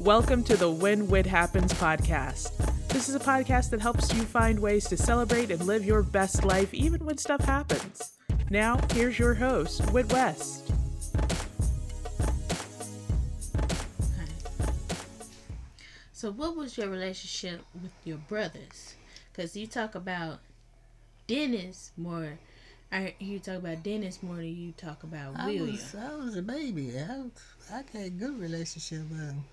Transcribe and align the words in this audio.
Welcome 0.00 0.44
to 0.44 0.56
the 0.56 0.70
When 0.70 1.08
Wit 1.08 1.26
Happens 1.26 1.74
podcast. 1.74 2.56
This 2.88 3.10
is 3.10 3.14
a 3.14 3.20
podcast 3.20 3.68
that 3.68 3.82
helps 3.82 4.10
you 4.14 4.22
find 4.22 4.58
ways 4.58 4.86
to 4.88 4.96
celebrate 4.96 5.50
and 5.50 5.66
live 5.66 5.84
your 5.84 6.02
best 6.02 6.42
life 6.42 6.72
even 6.72 7.04
when 7.04 7.18
stuff 7.18 7.42
happens. 7.44 8.14
Now, 8.48 8.80
here's 8.94 9.18
your 9.18 9.34
host, 9.34 9.82
Whit 9.90 10.10
West. 10.10 10.72
So, 16.14 16.32
what 16.32 16.56
was 16.56 16.78
your 16.78 16.88
relationship 16.88 17.60
with 17.82 17.92
your 18.02 18.16
brothers? 18.16 18.94
Because 19.30 19.54
you 19.54 19.66
talk 19.66 19.94
about 19.94 20.38
Dennis 21.26 21.92
more. 21.98 22.38
I 22.90 23.14
hear 23.18 23.34
you 23.34 23.38
talk 23.38 23.58
about 23.58 23.82
Dennis 23.82 24.22
more 24.22 24.36
than 24.36 24.56
you 24.56 24.72
talk 24.72 25.02
about 25.02 25.38
I 25.38 25.44
William. 25.46 25.72
was, 25.72 25.94
I 25.94 26.14
was 26.16 26.36
a 26.36 26.42
baby. 26.42 26.92
I, 26.98 27.24
I 27.70 27.82
had 27.92 28.06
a 28.06 28.08
good 28.08 28.40
relationship 28.40 29.02
with 29.10 29.20
him. 29.20 29.44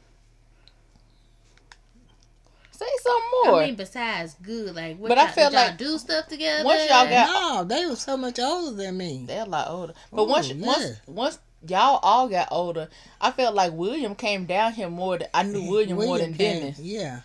Say 2.78 2.86
something 3.02 3.52
more. 3.52 3.62
I 3.62 3.66
mean, 3.66 3.76
besides 3.76 4.36
good, 4.42 4.76
like 4.76 4.98
what 5.00 5.10
But 5.10 5.18
I 5.18 5.24
y'all, 5.26 5.32
feel 5.32 5.50
did 5.50 5.56
y'all 5.56 5.66
like 5.68 5.78
do 5.80 5.98
stuff 5.98 6.28
together. 6.28 6.64
once 6.64 6.82
y'all 6.90 7.10
got- 7.10 7.28
No, 7.28 7.64
they 7.64 7.86
were 7.88 7.96
so 7.96 8.16
much 8.18 8.38
older 8.40 8.76
than 8.76 8.98
me. 8.98 9.24
They're 9.26 9.44
a 9.44 9.46
lot 9.46 9.68
older. 9.70 9.94
But 10.12 10.22
Oh, 10.22 10.26
once 10.26 10.50
yeah. 10.50 10.66
once 10.66 10.86
once 11.08 11.40
y'all 11.68 12.00
all 12.04 12.28
got 12.28 12.50
older, 12.52 12.88
I 13.20 13.32
felt 13.32 13.56
like 13.56 13.74
William 13.74 14.14
came 14.14 14.46
down 14.46 14.74
here 14.74 14.90
more 14.90 15.18
than 15.18 15.28
I 15.34 15.42
knew 15.44 15.64
William, 15.70 15.98
more 15.98 16.20
than 16.20 16.36
came- 16.36 16.60
Dennis. 16.62 16.80
Yeah, 16.80 17.22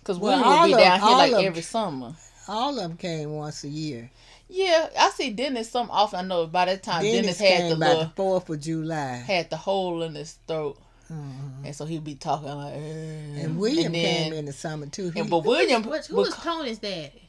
Because 0.00 0.18
Well, 0.18 0.38
William 0.38 0.60
would 0.60 0.66
be 0.66 0.72
all 0.74 0.78
of- 0.80 0.84
down 0.84 1.00
here 1.00 1.08
all 1.08 1.16
like 1.18 1.32
of- 1.32 1.40
every 1.44 1.62
summer. 1.62 2.14
all 2.46 2.70
of 2.70 2.76
them 2.76 2.96
came 2.98 3.32
once 3.34 3.64
a 3.64 3.68
year. 3.68 4.10
Yeah, 4.50 4.90
I 4.98 5.08
see 5.10 5.30
Dennis 5.30 5.70
some 5.70 5.90
often. 5.90 6.18
I 6.18 6.22
know 6.24 6.46
by 6.46 6.66
that 6.66 6.82
time 6.82 7.02
Dennis, 7.02 7.38
Dennis, 7.38 7.40
had 7.40 7.56
came 7.60 7.70
the 7.70 7.76
by 7.76 7.86
little 7.88 8.04
the 8.04 8.10
Fourth 8.10 8.50
of 8.50 8.60
July, 8.60 9.14
had 9.26 9.48
the 9.48 9.56
hole 9.56 10.02
in 10.02 10.14
his 10.14 10.36
throat, 10.46 10.76
Mhm. 11.12 11.66
and 11.66 11.76
so 11.76 11.84
he'd 11.84 12.04
be 12.04 12.14
talking 12.14 12.48
like. 12.48 12.74
"Eh." 12.74 13.42
and 13.42 13.58
William 13.58 13.86
and 13.86 13.94
then- 13.94 14.24
came 14.24 14.32
in 14.32 14.44
the 14.46 14.52
summer 14.52 14.86
too. 14.86 15.10
He, 15.10 15.20
And 15.20 15.28
but 15.30 15.44
William, 15.44 15.82
What, 15.82 16.06
who 16.06 16.16
was 16.16 16.34
Tony's 16.36 16.78
daddy? 16.78 17.28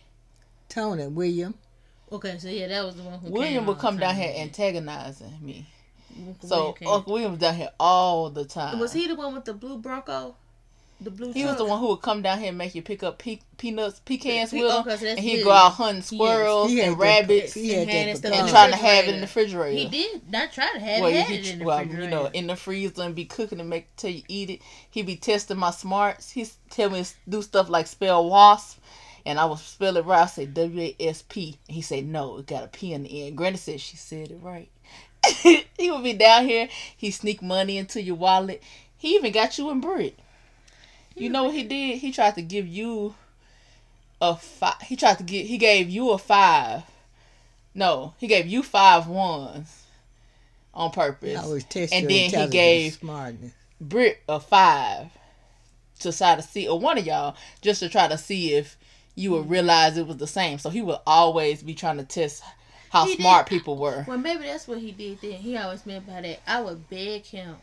Tony 0.69 1.07
William. 1.07 1.53
Okay, 2.11 2.37
so 2.39 2.47
yeah, 2.47 2.67
that 2.67 2.85
was 2.85 2.95
the 2.95 3.03
one 3.03 3.19
who 3.19 3.29
William 3.31 3.53
came 3.55 3.65
would 3.67 3.79
come 3.79 3.97
down 3.97 4.15
here 4.15 4.33
antagonizing 4.37 5.37
me. 5.41 5.67
Uncle 6.15 6.47
So 6.49 6.75
William. 6.79 6.95
Uncle 6.95 7.13
William 7.13 7.31
was 7.31 7.39
down 7.39 7.55
here 7.55 7.71
all 7.79 8.29
the 8.29 8.45
time. 8.45 8.79
was 8.79 8.93
he 8.93 9.07
the 9.07 9.15
one 9.15 9.33
with 9.33 9.45
the 9.45 9.53
blue 9.53 9.77
Bronco? 9.77 10.35
The 11.03 11.11
blue. 11.11 11.33
He 11.33 11.43
was 11.45 11.57
the 11.57 11.65
one 11.65 11.79
who 11.79 11.87
would 11.89 12.01
come 12.01 12.21
down 12.21 12.39
here 12.39 12.49
and 12.49 12.57
make 12.57 12.75
you 12.75 12.81
pick 12.81 13.03
up 13.03 13.17
pe- 13.19 13.39
peanuts, 13.57 13.99
pecans 14.05 14.51
He- 14.51 14.61
with 14.63 14.71
him, 14.71 14.79
okay, 14.81 14.89
so 14.91 14.95
that's 14.97 15.03
and 15.03 15.19
he'd 15.19 15.37
good. 15.37 15.43
go 15.45 15.51
out 15.51 15.73
hunting 15.73 16.01
squirrels 16.01 16.69
He 16.71 16.77
had 16.77 16.89
and 16.89 16.99
rabbits 16.99 17.53
he 17.53 17.69
had 17.69 17.79
and 17.81 17.89
that 17.89 17.93
had 17.93 18.07
his 18.09 18.17
stuff 18.19 18.31
pecan. 18.31 18.45
and 18.45 18.49
trying 18.55 18.71
to 18.71 18.77
have 18.77 19.05
it 19.05 19.09
in 19.09 19.15
the 19.15 19.21
refrigerator. 19.21 19.69
refrigerator. 19.69 19.95
He 19.97 20.03
did 20.19 20.31
not 20.31 20.51
try 20.53 20.71
to 20.73 20.79
have 20.79 21.01
Well, 21.01 21.09
it. 21.11 21.25
he, 21.27 21.35
it 21.35 21.49
in 21.51 21.59
the 21.59 21.65
well, 21.65 21.85
you 21.85 22.07
know, 22.07 22.25
in 22.33 22.47
the 22.47 22.55
freezer 22.55 23.03
and 23.03 23.15
be 23.15 23.25
cooking 23.25 23.59
and 23.59 23.69
make 23.69 23.95
till 23.97 24.11
you 24.11 24.23
eat 24.27 24.49
it. 24.49 24.61
He'd 24.89 25.05
be 25.05 25.15
testing 25.17 25.57
my 25.57 25.71
smarts. 25.71 26.31
He 26.31 26.47
tell 26.69 26.89
me 26.89 27.03
to 27.03 27.13
do 27.27 27.41
stuff 27.41 27.69
like 27.69 27.87
spell 27.87 28.29
wasp, 28.29 28.79
and 29.25 29.39
I 29.39 29.45
would 29.45 29.59
spell 29.59 29.97
it 29.97 30.05
right. 30.05 30.23
I 30.23 30.25
say 30.27 30.45
W 30.45 30.93
A 30.99 31.07
S 31.09 31.23
P. 31.27 31.57
He 31.67 31.81
said 31.81 32.05
no, 32.05 32.37
it 32.37 32.47
got 32.47 32.63
a 32.63 32.67
P 32.67 32.93
in 32.93 33.03
the 33.03 33.27
end. 33.27 33.37
Granny 33.37 33.57
said 33.57 33.81
she 33.81 33.97
said 33.97 34.31
it 34.31 34.39
right. 34.41 34.69
he 35.77 35.89
would 35.91 36.03
be 36.03 36.13
down 36.13 36.45
here. 36.47 36.67
He 36.97 37.11
sneak 37.11 37.41
money 37.41 37.77
into 37.77 38.01
your 38.01 38.15
wallet. 38.15 38.61
He 38.97 39.15
even 39.15 39.31
got 39.33 39.57
you 39.57 39.69
in 39.69 39.81
brick. 39.81 40.15
You 41.15 41.29
know 41.29 41.45
what 41.45 41.53
he 41.55 41.63
did? 41.63 41.99
He 41.99 42.11
tried 42.11 42.35
to 42.35 42.41
give 42.41 42.67
you 42.67 43.15
a 44.21 44.35
five. 44.35 44.81
He 44.81 44.95
tried 44.95 45.17
to 45.19 45.23
get. 45.23 45.45
He 45.45 45.57
gave 45.57 45.89
you 45.89 46.11
a 46.11 46.17
five. 46.17 46.83
No, 47.75 48.13
he 48.19 48.27
gave 48.27 48.45
you 48.47 48.61
five 48.63 49.07
ones 49.07 49.83
on 50.73 50.91
purpose. 50.91 51.37
I 51.43 51.47
was 51.47 51.63
testing 51.63 51.99
And 51.99 52.03
your 52.03 52.09
then 52.09 52.17
he 52.19 52.25
intelligence 52.25 52.53
gave- 52.53 52.91
and 52.93 52.99
smartness. 53.01 53.53
Brick 53.81 54.23
a 54.29 54.39
five 54.39 55.07
to 55.99 56.11
try 56.15 56.35
to 56.35 56.41
see, 56.41 56.67
or 56.67 56.79
one 56.79 56.97
of 56.97 57.05
y'all, 57.05 57.35
just 57.61 57.79
to 57.81 57.89
try 57.89 58.07
to 58.07 58.17
see 58.17 58.53
if 58.53 58.77
you 59.15 59.31
would 59.31 59.49
realize 59.49 59.97
it 59.97 60.07
was 60.07 60.17
the 60.17 60.27
same. 60.27 60.57
So 60.57 60.69
he 60.69 60.81
would 60.81 60.99
always 61.05 61.61
be 61.63 61.73
trying 61.73 61.97
to 61.97 62.03
test 62.03 62.43
how 62.91 63.05
He 63.05 63.15
smart 63.15 63.47
did. 63.47 63.55
people 63.57 63.75
were. 63.77 64.05
Well, 64.07 64.17
maybe 64.17 64.43
that's 64.43 64.67
what 64.67 64.79
he 64.79 64.91
did 64.91 65.19
then. 65.21 65.33
He 65.33 65.57
always 65.57 65.85
meant 65.85 66.07
by 66.07 66.21
that. 66.21 66.39
I 66.47 66.61
would 66.61 66.89
beg 66.89 67.25
him, 67.25 67.57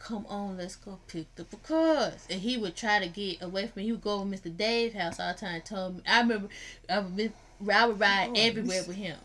come 0.00 0.26
on, 0.28 0.56
let's 0.56 0.74
go 0.76 0.98
pick 1.06 1.32
the 1.36 1.44
pecans. 1.44 2.26
And 2.28 2.40
he 2.40 2.56
would 2.56 2.74
try 2.74 2.98
to 2.98 3.06
get 3.08 3.40
away 3.42 3.66
from 3.68 3.80
me. 3.80 3.84
He 3.84 3.92
would 3.92 4.00
go 4.02 4.14
over 4.14 4.24
Mr. 4.24 4.54
Dave's 4.54 4.94
house 4.96 5.20
all 5.20 5.32
the 5.32 5.38
time 5.38 5.54
and 5.56 5.64
told 5.64 5.96
me. 5.98 6.02
I 6.08 6.20
remember 6.20 6.48
I 6.88 6.98
would, 6.98 7.32
I 7.72 7.86
would 7.86 8.00
ride 8.00 8.30
Oh, 8.30 8.34
everywhere 8.36 8.78
this- 8.78 8.88
with 8.88 8.96
him. 8.96 9.18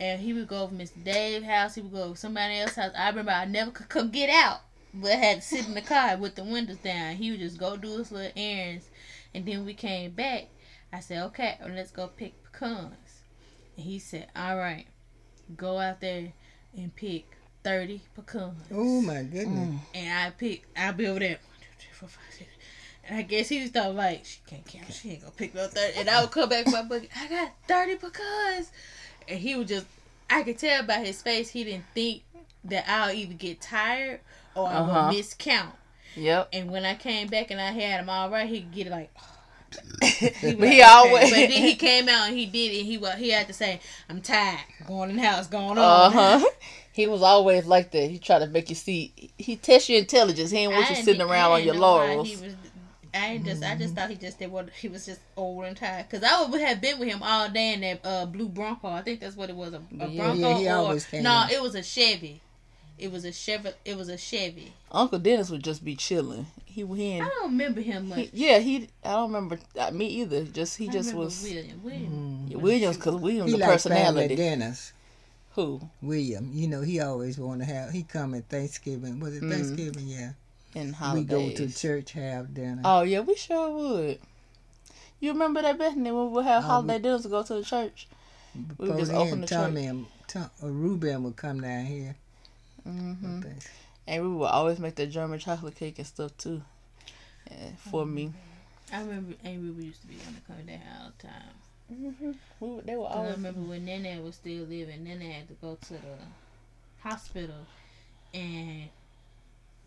And 0.00 0.20
he 0.20 0.32
would 0.32 0.48
go 0.48 0.62
over 0.64 0.74
Mr. 0.74 1.04
Dave's 1.04 1.44
house. 1.46 1.74
He 1.76 1.80
would 1.82 1.92
go 1.92 2.02
over 2.04 2.16
somebody 2.16 2.58
else's 2.58 2.76
house. 2.76 2.92
I 2.96 3.08
remember 3.10 3.30
I 3.32 3.44
never 3.44 3.70
could 3.70 3.88
come 3.88 4.10
get 4.10 4.30
out. 4.30 4.60
But 4.94 5.12
I 5.12 5.16
had 5.16 5.36
to 5.36 5.46
sit 5.46 5.66
in 5.68 5.74
the 5.74 5.80
car 5.82 6.16
with 6.16 6.34
the 6.34 6.44
windows 6.44 6.78
down. 6.78 7.16
He 7.16 7.30
would 7.30 7.40
just 7.40 7.58
go 7.58 7.76
do 7.76 7.98
his 7.98 8.10
little 8.10 8.32
errands. 8.36 8.88
And 9.34 9.46
then 9.46 9.64
we 9.64 9.74
came 9.74 10.10
back. 10.12 10.46
I 10.92 11.00
said, 11.00 11.22
okay, 11.26 11.56
let's 11.68 11.90
go 11.92 12.08
pick 12.08 12.34
pecans. 12.44 13.20
And 13.76 13.86
he 13.86 13.98
said, 13.98 14.26
all 14.34 14.56
right, 14.56 14.86
go 15.56 15.78
out 15.78 16.00
there 16.00 16.32
and 16.76 16.94
pick 16.96 17.36
30 17.64 18.00
pecans. 18.16 18.54
Oh 18.72 19.00
my 19.02 19.22
goodness! 19.22 19.68
Mm. 19.70 19.78
And 19.94 20.18
I 20.18 20.30
pick, 20.30 20.64
I'll 20.76 20.92
be 20.92 21.06
over 21.06 21.18
there. 21.20 21.30
One, 21.30 21.38
two, 21.60 21.66
three, 21.78 21.92
four, 21.92 22.08
five, 22.08 22.24
six. 22.30 22.50
And 23.04 23.18
I 23.18 23.22
guess 23.22 23.48
he 23.48 23.60
was 23.62 23.70
thought 23.70 23.94
like, 23.94 24.24
she 24.24 24.38
can't 24.46 24.64
count, 24.64 24.92
she 24.92 25.10
ain't 25.10 25.20
gonna 25.20 25.32
pick 25.32 25.54
no 25.54 25.66
30. 25.66 25.98
And 25.98 26.08
I 26.08 26.20
would 26.20 26.30
come 26.30 26.48
back 26.48 26.66
with 26.66 26.74
my 26.74 26.82
book, 26.88 27.02
I 27.16 27.28
got 27.28 27.52
30 27.68 27.96
pecans. 27.96 28.70
And 29.28 29.38
he 29.38 29.56
would 29.56 29.68
just, 29.68 29.86
I 30.30 30.42
could 30.42 30.58
tell 30.58 30.82
by 30.84 30.98
his 30.98 31.20
face, 31.22 31.50
he 31.50 31.64
didn't 31.64 31.84
think 31.94 32.22
that 32.64 32.84
I'll 32.88 33.12
even 33.12 33.36
get 33.36 33.60
tired 33.60 34.20
or 34.54 34.68
I 34.68 34.74
Uh-huh. 34.74 35.08
will 35.08 35.16
miscount. 35.16 35.72
Yep. 36.14 36.48
And 36.52 36.70
when 36.70 36.84
I 36.84 36.94
came 36.94 37.26
back 37.28 37.50
and 37.50 37.60
I 37.60 37.70
had 37.72 38.00
him 38.00 38.08
all 38.10 38.30
right, 38.30 38.48
he'd 38.48 38.70
get 38.72 38.86
it 38.86 38.90
like, 38.90 39.10
but 40.00 40.58
was 40.58 40.68
he 40.68 40.80
like, 40.80 40.88
always. 40.90 41.30
But 41.30 41.48
then 41.48 41.50
he 41.50 41.74
came 41.76 42.08
out 42.08 42.28
and 42.28 42.36
he 42.36 42.46
did 42.46 42.72
it. 42.72 42.84
He 42.84 42.98
wa- 42.98 43.12
he 43.16 43.30
had 43.30 43.46
to 43.46 43.52
say, 43.54 43.80
"I'm 44.08 44.20
tired. 44.20 44.60
Going 44.86 45.10
in 45.10 45.16
the 45.16 45.22
house. 45.22 45.46
Going 45.46 45.78
on." 45.78 45.78
Uh 45.78 46.10
huh. 46.38 46.46
He 46.92 47.06
was 47.06 47.22
always 47.22 47.64
like 47.66 47.90
that. 47.92 48.10
He 48.10 48.18
tried 48.18 48.40
to 48.40 48.46
make 48.48 48.68
you 48.68 48.74
see. 48.74 49.30
He 49.38 49.56
tests 49.56 49.88
your 49.88 49.98
intelligence. 49.98 50.50
He 50.50 50.58
didn't 50.58 50.74
want 50.74 50.88
you 50.90 50.94
didn't- 50.96 51.04
sitting 51.06 51.22
I 51.22 51.24
around 51.24 51.52
on 51.52 51.58
didn't 51.60 51.66
your 51.66 51.74
know 51.76 51.80
why 51.80 52.06
laurels. 52.08 52.28
He 52.28 52.36
was, 52.46 52.54
I 53.14 53.26
ain't 53.32 53.44
just. 53.44 53.62
I 53.62 53.76
just 53.76 53.94
thought 53.94 54.08
he 54.10 54.16
just 54.16 54.38
did 54.38 54.50
what 54.50 54.70
he 54.70 54.88
was 54.88 55.04
just 55.06 55.20
old 55.36 55.64
and 55.64 55.76
tired. 55.76 56.08
Cause 56.10 56.22
I 56.22 56.44
would 56.46 56.60
have 56.60 56.80
been 56.80 56.98
with 56.98 57.08
him 57.08 57.22
all 57.22 57.48
day 57.48 57.74
in 57.74 57.80
that 57.82 58.00
uh, 58.04 58.26
blue 58.26 58.48
Bronco. 58.48 58.88
I 58.88 59.02
think 59.02 59.20
that's 59.20 59.36
what 59.36 59.48
it 59.50 59.56
was. 59.56 59.72
A, 59.74 59.82
a 60.00 60.08
Yeah. 60.08 60.22
Bronco 60.24 60.48
Yeah, 60.50 60.58
he 60.58 60.68
or 60.68 60.74
always 60.76 61.04
came 61.06 61.22
no? 61.22 61.46
It 61.50 61.60
was 61.62 61.74
a 61.74 61.82
Chevy. 61.82 62.40
It 62.98 63.10
was 63.10 63.24
a 63.24 63.32
Chevy. 63.32 63.70
It 63.84 63.96
was 63.96 64.08
a 64.08 64.16
Chevy. 64.16 64.72
Uncle 64.90 65.18
Dennis 65.18 65.50
would 65.50 65.62
just 65.64 65.84
be 65.84 65.96
chilling. 65.96 66.46
He 66.64 66.86
he, 66.86 67.20
I 67.20 67.24
don't 67.28 67.50
remember 67.50 67.80
him 67.82 68.08
much. 68.10 68.18
he 68.18 68.30
yeah 68.32 68.58
he. 68.60 68.88
I 69.04 69.12
don't 69.12 69.32
remember 69.32 69.58
uh, 69.78 69.90
me 69.90 70.06
either. 70.06 70.44
Just 70.44 70.76
he 70.78 70.88
I 70.88 70.92
just 70.92 71.12
was 71.14 71.42
William. 71.42 71.82
William. 71.82 72.46
yeah, 72.48 72.56
Williams 72.58 72.96
because 72.96 73.16
Williams 73.16 73.50
He 73.50 73.58
the 73.58 73.66
like 73.66 73.80
family 73.80 74.28
personality. 74.28 74.36
dinners. 74.36 74.92
Who 75.54 75.80
William, 76.00 76.50
you 76.52 76.66
know, 76.66 76.80
he 76.80 77.00
always 77.00 77.38
want 77.38 77.60
to 77.60 77.66
have. 77.66 77.90
He 77.90 78.02
come 78.04 78.34
at 78.34 78.48
Thanksgiving. 78.48 79.20
Was 79.20 79.36
it 79.36 79.42
Mhm. 79.42 79.50
Thanksgiving? 79.52 80.08
Yeah. 80.08 80.32
in 80.74 80.94
holiday. 80.94 81.20
We 81.36 81.50
go 81.52 81.56
to 81.66 81.70
church, 81.70 82.12
have 82.12 82.54
dinner. 82.54 82.80
Oh 82.82 83.02
yeah, 83.02 83.20
we 83.20 83.34
sure 83.36 83.68
would. 83.70 84.18
You 85.20 85.32
remember 85.32 85.60
that 85.60 85.76
Bethany 85.78 86.10
when 86.10 86.28
we 86.28 86.32
would 86.32 86.46
have 86.46 86.64
Oh, 86.64 86.66
holiday 86.68 86.94
we- 86.96 87.02
dinners 87.02 87.22
to 87.24 87.28
go 87.28 87.42
to 87.42 87.54
the 87.56 87.62
church? 87.62 88.08
we 88.54 88.62
Before 88.86 88.96
just 88.98 89.12
open 89.12 89.42
the 89.42 89.46
Tommy 89.46 89.84
and 89.86 90.06
Tom, 90.28 90.48
uh, 90.62 90.68
Ruben 90.68 91.24
would 91.24 91.36
come 91.36 91.60
down 91.60 91.84
here. 91.84 92.16
Mm-hmm. 92.88 93.42
And 94.06 94.22
we 94.22 94.28
would 94.34 94.46
always 94.46 94.78
make 94.78 94.94
the 94.94 95.06
German 95.06 95.38
chocolate 95.38 95.76
cake 95.76 95.98
and 95.98 96.06
stuff 96.06 96.34
too. 96.38 96.62
eh, 97.50 97.72
for 97.90 98.06
me. 98.06 98.32
I 98.90 99.00
remember 99.00 99.34
Aunt 99.44 99.60
Ruby 99.60 99.84
used 99.84 100.00
to 100.00 100.06
be 100.06 100.16
on 100.26 100.34
the 100.34 100.40
come 100.40 100.64
down 100.64 100.80
all 101.02 101.12
the 101.18 101.26
time. 101.28 101.54
Mm-hmm. 101.92 102.32
We, 102.60 102.80
they 102.82 102.96
were 102.96 103.06
I 103.06 103.28
remember 103.30 103.60
when 103.60 103.84
Nene 103.84 104.24
was 104.24 104.36
still 104.36 104.64
living, 104.64 105.04
Nene 105.04 105.20
had 105.20 105.48
to 105.48 105.54
go 105.54 105.76
to 105.88 105.92
the 105.92 106.00
hospital 107.02 107.66
and 108.32 108.88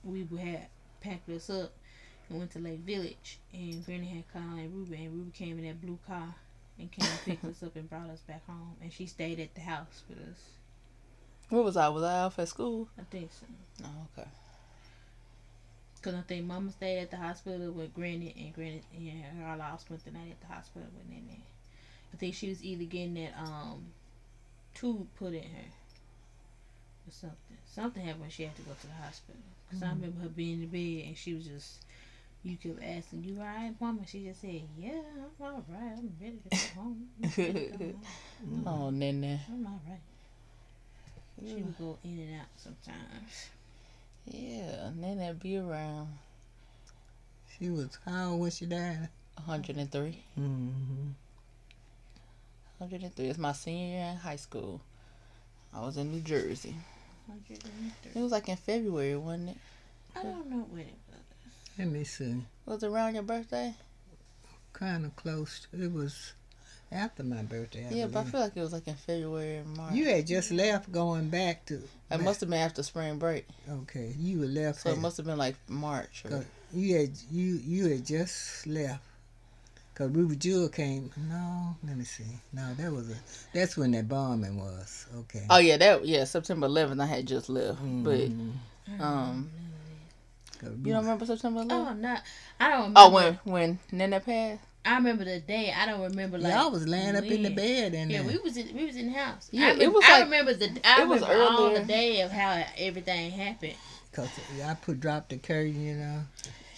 we 0.03 0.19
have 0.37 0.67
packed 1.01 1.29
us 1.29 1.49
up 1.49 1.71
and 2.29 2.39
went 2.39 2.51
to 2.51 2.59
Lake 2.59 2.79
Village 2.79 3.39
and 3.53 3.85
Granny 3.85 4.07
had 4.07 4.31
called 4.31 4.59
Aunt 4.59 4.71
Ruby 4.73 5.05
and 5.05 5.13
Ruby 5.13 5.31
came 5.31 5.57
in 5.57 5.65
that 5.65 5.81
blue 5.81 5.97
car 6.07 6.35
and 6.77 6.91
came 6.91 7.07
and 7.09 7.19
picked 7.25 7.45
us 7.45 7.63
up 7.63 7.75
and 7.75 7.89
brought 7.89 8.09
us 8.09 8.19
back 8.21 8.45
home 8.45 8.75
and 8.81 8.91
she 8.91 9.05
stayed 9.05 9.39
at 9.39 9.55
the 9.55 9.61
house 9.61 10.03
with 10.09 10.19
us. 10.19 10.39
Where 11.49 11.61
was 11.61 11.77
I? 11.77 11.87
Was 11.89 12.03
I 12.03 12.19
off 12.19 12.39
at 12.39 12.47
school? 12.47 12.87
I 12.99 13.03
think 13.03 13.31
so. 13.31 13.45
Oh, 13.83 14.07
okay. 14.17 14.27
Cause 16.01 16.13
I 16.13 16.21
think 16.21 16.45
Mama 16.45 16.71
stayed 16.71 16.99
at 16.99 17.09
the 17.09 17.17
hospital 17.17 17.71
with 17.71 17.93
Granny 17.95 18.35
and 18.37 18.53
Granny 18.53 18.83
and 18.95 19.41
her 19.41 19.63
all 19.63 19.77
spent 19.79 20.05
the 20.05 20.11
night 20.11 20.31
at 20.31 20.41
the 20.41 20.53
hospital 20.53 20.87
with 20.95 21.09
Nene. 21.09 21.41
I 22.15 22.17
think 22.17 22.33
she 22.33 22.47
was 22.47 22.63
either 22.63 22.85
getting 22.85 23.15
that 23.15 23.33
um 23.37 23.87
tube 24.73 25.05
put 25.19 25.33
in 25.33 25.43
her 25.43 25.67
or 27.05 27.11
something. 27.11 27.57
Something 27.65 28.05
happened 28.05 28.21
when 28.21 28.29
she 28.29 28.43
had 28.43 28.55
to 28.55 28.61
go 28.61 28.71
to 28.71 28.87
the 28.87 28.93
hospital. 28.93 29.41
because 29.67 29.83
I 29.83 29.89
remember 29.89 30.21
her 30.21 30.29
being 30.29 30.63
in 30.63 30.69
bed 30.69 31.07
and 31.09 31.17
she 31.17 31.33
was 31.33 31.45
just, 31.45 31.83
you 32.41 32.55
kept 32.55 32.81
asking, 32.81 33.25
"You 33.25 33.35
all 33.41 33.45
right, 33.45 33.75
mama?" 33.81 34.07
She 34.07 34.23
just 34.23 34.39
said, 34.39 34.61
"Yeah, 34.79 34.91
I'm 34.93 35.45
all 35.45 35.65
right. 35.67 35.97
I'm 35.97 36.15
ready 36.21 36.37
to 36.37 36.49
go 36.49 36.81
home. 36.81 37.07
I'm 37.21 37.29
ready 37.37 37.71
to 37.71 37.77
go 37.77 37.85
home. 37.85 38.63
Oh, 38.65 38.89
Nene. 38.91 39.41
I'm 39.49 39.67
all 39.67 39.81
right." 39.85 39.99
She 41.45 41.55
would 41.55 41.77
go 41.77 41.97
in 42.01 42.17
and 42.17 42.39
out 42.39 42.47
sometimes. 42.55 43.49
Yeah, 44.25 44.91
Nene 44.95 45.33
be 45.33 45.57
around. 45.57 46.17
She 47.59 47.69
was 47.69 47.97
how 48.05 48.31
old 48.31 48.39
when 48.39 48.51
she 48.51 48.65
died? 48.67 49.09
103. 49.35 50.23
Mm-hmm. 50.39 51.24
103. 52.77 53.25
It's 53.27 53.39
my 53.39 53.53
senior 53.53 53.97
year 53.97 54.09
in 54.11 54.17
high 54.17 54.35
school. 54.35 54.81
I 55.73 55.81
was 55.81 55.97
in 55.97 56.11
New 56.11 56.21
Jersey. 56.21 56.75
It 57.49 58.21
was 58.21 58.31
like 58.31 58.49
in 58.49 58.57
February, 58.57 59.15
wasn't 59.15 59.49
it? 59.49 59.57
I 60.15 60.23
don't 60.23 60.49
know 60.49 60.67
when 60.69 60.81
it 60.81 60.95
was. 61.09 61.19
Let 61.77 61.87
me 61.89 62.03
see. 62.03 62.43
Was 62.65 62.83
it 62.83 62.87
around 62.87 63.15
your 63.15 63.23
birthday? 63.23 63.73
Kind 64.73 65.05
of 65.05 65.15
close. 65.15 65.67
It 65.73 65.91
was 65.91 66.33
after 66.91 67.23
my 67.23 67.41
birthday. 67.41 67.85
I 67.89 67.93
yeah, 67.93 68.07
but 68.07 68.19
I 68.19 68.23
feel 68.29 68.39
like 68.39 68.55
it 68.55 68.61
was 68.61 68.73
like 68.73 68.87
in 68.87 68.95
February 68.95 69.57
and 69.57 69.75
March. 69.75 69.93
you 69.93 70.05
had 70.05 70.27
just 70.27 70.51
left 70.51 70.91
going 70.91 71.29
back 71.29 71.65
to. 71.65 71.81
It 72.11 72.21
must 72.21 72.39
have 72.41 72.49
been 72.49 72.59
after 72.59 72.83
spring 72.83 73.17
break. 73.17 73.47
Okay, 73.69 74.13
you 74.17 74.39
were 74.39 74.45
left. 74.45 74.81
So 74.81 74.91
it 74.91 74.99
must 74.99 75.17
have 75.17 75.25
been 75.25 75.37
like 75.37 75.55
March. 75.67 76.23
Or, 76.29 76.37
uh, 76.37 76.43
you 76.73 76.97
had 76.97 77.11
you 77.31 77.59
you 77.65 77.87
had 77.87 78.05
just 78.05 78.67
left. 78.67 79.03
Cause 79.95 80.09
Ruby 80.09 80.35
Jewel 80.35 80.67
came. 80.67 81.09
No, 81.29 81.75
let 81.87 81.95
me 81.97 82.03
see. 82.03 82.25
No, 82.51 82.73
that 82.73 82.91
was 82.91 83.09
a. 83.09 83.15
That's 83.53 83.77
when 83.77 83.91
that 83.91 84.09
bombing 84.09 84.57
was. 84.59 85.05
Okay. 85.19 85.45
oh 85.49 85.57
yeah, 85.57 85.77
that 85.77 86.05
yeah 86.05 86.25
September 86.25 86.67
11th. 86.67 87.01
I 87.01 87.05
had 87.05 87.25
just 87.25 87.47
left, 87.49 87.81
Mhm. 87.81 88.03
but 88.03 89.01
um, 89.03 89.49
'Cause 90.59 90.71
you 90.83 90.91
don't 90.93 91.03
remember 91.03 91.25
September 91.25 91.61
11th? 91.61 91.71
Oh, 91.71 91.93
not. 91.93 92.23
I 92.59 92.69
don't 92.69 92.79
remember. 92.93 92.99
Oh, 92.99 93.09
when 93.09 93.39
when 93.45 93.79
Nana 93.91 94.19
passed. 94.19 94.61
I 94.83 94.95
remember 94.97 95.23
the 95.25 95.39
day. 95.39 95.73
I 95.75 95.85
don't 95.87 96.01
remember 96.01 96.37
like. 96.39 96.53
Y'all 96.53 96.69
was 96.71 96.85
laying 96.87 97.15
up 97.15 97.23
in 97.23 97.41
the 97.43 97.49
bed 97.49 97.93
and 97.95 98.11
Yeah, 98.11 98.19
then 98.21 98.27
we 98.27 98.37
was 98.37 98.55
in 98.57 98.75
we 98.75 98.85
was 98.85 98.95
in 98.97 99.11
the 99.13 99.17
house. 99.17 99.47
Yeah, 99.51 99.67
I 99.67 99.81
it 99.81 99.91
was 99.93 100.03
I 100.05 100.11
like- 100.11 100.23
remember 100.25 100.53
the 100.53 100.65
I 100.83 101.01
it 101.03 101.07
was 101.07 101.21
remember 101.21 101.43
all 101.43 101.73
the 101.73 101.83
day 101.85 102.19
of 102.21 102.31
how 102.31 102.63
everything 102.77 103.31
happened. 103.31 103.73
cause 104.11 104.27
I 104.63 104.73
put 104.75 104.99
dropped 104.99 105.29
the 105.29 105.37
curtain, 105.37 105.81
you 105.83 105.95
know. 105.95 106.19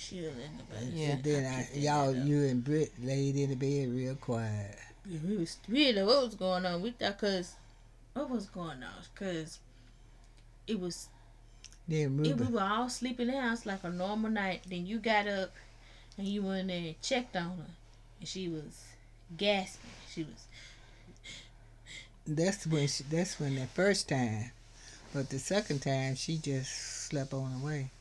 She 0.10 0.20
in 0.20 0.34
the 0.58 0.64
bed. 0.74 0.92
Yeah. 0.94 1.08
And 1.10 1.24
then 1.24 1.46
I, 1.46 1.78
y'all, 1.78 2.16
you 2.16 2.44
and 2.46 2.64
Britt 2.64 2.94
laid 3.04 3.36
in 3.36 3.50
the 3.50 3.56
bed 3.56 3.94
real 3.94 4.16
quiet. 4.16 4.78
Yeah, 5.06 5.20
we 5.28 5.36
was 5.36 5.58
we 5.68 5.84
didn't 5.84 6.06
what 6.06 6.24
was 6.24 6.36
going 6.36 6.66
on. 6.66 6.82
We 6.82 6.92
thought 6.92 7.18
cause 7.18 7.56
what 8.14 8.30
was 8.30 8.46
going 8.46 8.84
on? 8.84 9.04
Cause 9.16 9.60
it 10.66 10.80
was 10.80 11.10
Then 11.90 12.00
it, 12.00 12.30
Ruby, 12.30 12.46
we 12.46 12.54
were 12.54 12.62
all 12.62 12.88
sleeping 12.88 13.28
in 13.28 13.36
the 13.36 13.42
house 13.42 13.66
like 13.66 13.84
a 13.84 13.90
normal 13.90 14.32
night. 14.32 14.62
Then 14.70 14.86
you 14.86 15.00
got 15.00 15.28
up 15.28 15.52
and 16.18 16.26
you 16.26 16.42
went 16.42 16.62
in 16.62 16.68
there 16.68 16.78
and 16.78 17.02
checked 17.02 17.36
on 17.36 17.58
her, 17.58 17.66
and 18.20 18.30
she 18.30 18.48
was 18.48 18.86
gasping. 19.36 19.92
She 20.10 20.24
was 20.24 20.46
that's 22.26 22.66
when 22.66 22.88
she, 22.88 23.04
that's 23.04 23.42
when 23.42 23.56
the 23.56 23.68
first 23.68 24.08
time, 24.08 24.52
but 25.14 25.30
the 25.30 25.40
second 25.40 25.82
time 25.82 26.16
she 26.16 26.38
just 26.38 26.72
slept 27.10 27.34
on 27.34 27.60
the 27.60 27.66
way. 27.66 27.92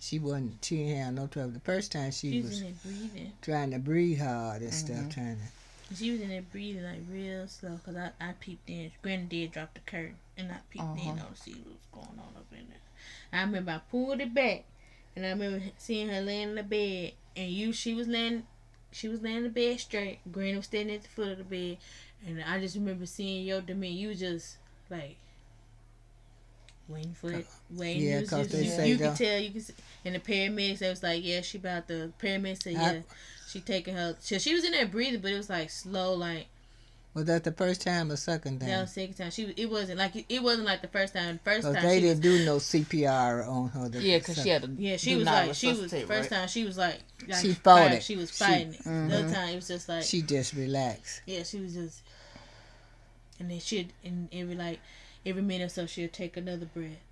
She 0.00 0.18
wasn't. 0.18 0.64
She 0.64 0.76
didn't 0.76 0.96
have 1.04 1.14
no 1.14 1.26
trouble. 1.26 1.52
The 1.52 1.60
first 1.60 1.90
time 1.92 2.10
she, 2.12 2.30
she 2.30 2.36
was 2.40 2.50
was 2.50 2.60
in 2.60 2.64
there 2.64 2.74
breathing. 2.84 3.32
trying 3.42 3.70
to 3.72 3.78
breathe 3.78 4.20
hard 4.20 4.62
and 4.62 4.70
Mhm. 4.72 4.74
stuff, 4.74 5.08
trying 5.14 5.36
to. 5.38 5.94
She 5.94 6.10
was 6.10 6.20
in 6.20 6.28
there 6.28 6.42
breathing 6.42 6.84
like 6.84 7.00
real 7.10 7.48
slow. 7.48 7.80
Cause 7.84 7.96
I, 7.96 8.10
I 8.20 8.32
peeped 8.38 8.68
in. 8.68 8.92
Granny 9.02 9.24
did 9.24 9.52
drop 9.52 9.74
the 9.74 9.80
curtain, 9.80 10.16
and 10.36 10.52
I 10.52 10.58
peeped 10.70 10.84
in 10.84 11.08
Uh-huh. 11.08 11.24
on 11.26 11.32
to 11.34 11.40
see 11.40 11.54
what 11.64 11.74
was 11.74 11.86
going 12.06 12.18
on 12.18 12.34
up 12.36 12.46
in 12.52 12.68
there. 12.68 12.78
I 13.32 13.42
remember 13.42 13.72
I 13.72 13.78
pulled 13.90 14.20
it 14.20 14.34
back, 14.34 14.64
and 15.16 15.24
I 15.26 15.30
remember 15.30 15.64
seeing 15.78 16.08
her 16.08 16.20
laying 16.20 16.50
in 16.50 16.54
the 16.56 16.62
bed, 16.62 17.14
and 17.36 17.50
you 17.50 17.72
she 17.72 17.94
was 17.94 18.06
laying, 18.06 18.46
she 18.92 19.08
was 19.08 19.22
laying 19.22 19.38
in 19.38 19.42
the 19.44 19.48
bed 19.48 19.80
straight. 19.80 20.20
Granny 20.30 20.56
was 20.56 20.66
standing 20.66 20.94
at 20.96 21.02
the 21.02 21.08
foot 21.08 21.32
of 21.32 21.38
the 21.38 21.44
bed, 21.44 21.78
and 22.26 22.42
I 22.44 22.60
just 22.60 22.76
remember 22.76 23.06
seeing 23.06 23.44
your 23.46 23.60
demeanor. 23.62 23.98
You 24.10 24.14
just 24.14 24.58
like. 24.90 25.16
Waiting 26.88 27.12
for 27.14 27.30
it, 27.32 27.46
waiting. 27.70 28.02
Yeah, 28.02 28.14
You 28.14 28.20
was 28.22 28.30
'cause 28.30 28.38
just- 28.46 28.50
they 28.52 28.64
you, 28.64 28.70
say 28.70 28.88
you 28.88 28.96
could 28.96 29.14
tell. 29.16 29.38
You 29.38 29.50
could, 29.50 29.62
see, 29.62 29.74
and 30.06 30.14
the 30.14 30.20
paramedics, 30.20 30.78
they 30.78 30.88
was 30.88 31.02
like, 31.02 31.22
"Yeah, 31.22 31.42
she 31.42 31.58
about 31.58 31.86
the 31.86 32.12
paramedics 32.20 32.62
said, 32.62 32.76
I- 32.76 32.92
yeah, 32.94 33.00
she 33.48 33.60
taking 33.60 33.94
her. 33.94 34.16
So 34.20 34.38
she 34.38 34.54
was 34.54 34.64
in 34.64 34.72
there 34.72 34.86
breathing, 34.86 35.20
but 35.20 35.30
it 35.32 35.36
was 35.36 35.50
like 35.50 35.68
slow, 35.70 36.14
like 36.14 36.46
Was 37.14 37.24
that 37.26 37.42
the 37.44 37.52
first 37.52 37.82
time 37.82 38.10
or 38.12 38.16
second 38.16 38.60
that 38.60 38.68
time? 38.70 38.80
was 38.80 38.92
second 38.92 39.14
time. 39.14 39.30
She 39.30 39.52
it 39.56 39.68
wasn't 39.68 39.98
like 39.98 40.24
it 40.28 40.42
wasn't 40.42 40.66
like 40.66 40.80
the 40.82 40.88
first 40.88 41.12
time. 41.14 41.40
First 41.44 41.64
time 41.64 41.74
they 41.74 41.96
she 41.96 42.00
didn't 42.00 42.22
was, 42.24 42.38
do 42.38 42.44
no 42.46 42.56
CPR 42.58 43.46
on 43.46 43.68
her. 43.70 43.90
Yeah, 44.00 44.18
because 44.18 44.40
she 44.42 44.48
had 44.48 44.62
to. 44.62 44.70
yeah, 44.78 44.96
she 44.96 45.16
was 45.16 45.26
like 45.26 45.54
she 45.54 45.68
was 45.68 45.76
resuscitate, 45.80 46.06
first 46.06 46.30
right? 46.30 46.38
time 46.40 46.48
she 46.48 46.64
was 46.64 46.78
like, 46.78 47.00
like 47.26 47.42
She 47.42 47.52
fought 47.54 47.80
fighting. 47.80 47.96
it. 47.98 48.02
She 48.02 48.16
was 48.16 48.30
She- 48.30 48.36
fighting 48.36 48.72
it. 48.74 48.84
The 48.84 48.90
Mhm. 48.90 49.12
other 49.24 49.34
time 49.34 49.48
it 49.50 49.56
was 49.56 49.68
just 49.68 49.88
like 49.90 50.04
She 50.04 50.22
just 50.22 50.52
relaxed. 50.54 51.20
yeah, 51.26 51.42
she 51.42 51.58
was 51.60 51.74
just 51.74 52.00
and 53.40 53.50
then 53.50 53.60
she'd 53.60 53.92
and 54.04 54.28
every 54.32 54.54
like 54.54 54.80
every 55.28 55.42
minute 55.42 55.66
or 55.66 55.68
so 55.68 55.86
she'd 55.86 56.12
take 56.12 56.36
another 56.36 56.66
breath 56.66 57.02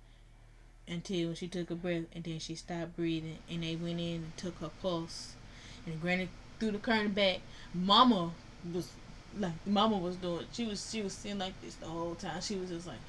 until 0.87 1.27
when 1.27 1.35
she 1.35 1.47
took 1.47 1.69
a 1.69 1.75
breath 1.75 2.03
and 2.13 2.23
then 2.23 2.39
she 2.39 2.55
stopped 2.55 2.95
breathing 2.95 3.37
and 3.49 3.63
they 3.63 3.75
went 3.75 3.99
in 3.99 4.15
and 4.15 4.37
took 4.37 4.59
her 4.59 4.71
pulse 4.81 5.35
and 5.85 6.01
granny 6.01 6.29
threw 6.59 6.71
the 6.71 6.79
curtain 6.79 7.11
back. 7.11 7.39
Mama 7.73 8.31
was 8.73 8.91
like 9.39 9.51
mama 9.65 9.97
was 9.97 10.15
doing 10.15 10.45
she 10.51 10.65
was 10.65 10.89
she 10.89 11.01
was 11.01 11.13
sitting 11.13 11.37
like 11.37 11.59
this 11.61 11.75
the 11.75 11.85
whole 11.85 12.15
time. 12.15 12.41
She 12.41 12.55
was 12.55 12.69
just 12.69 12.87
like 12.87 12.99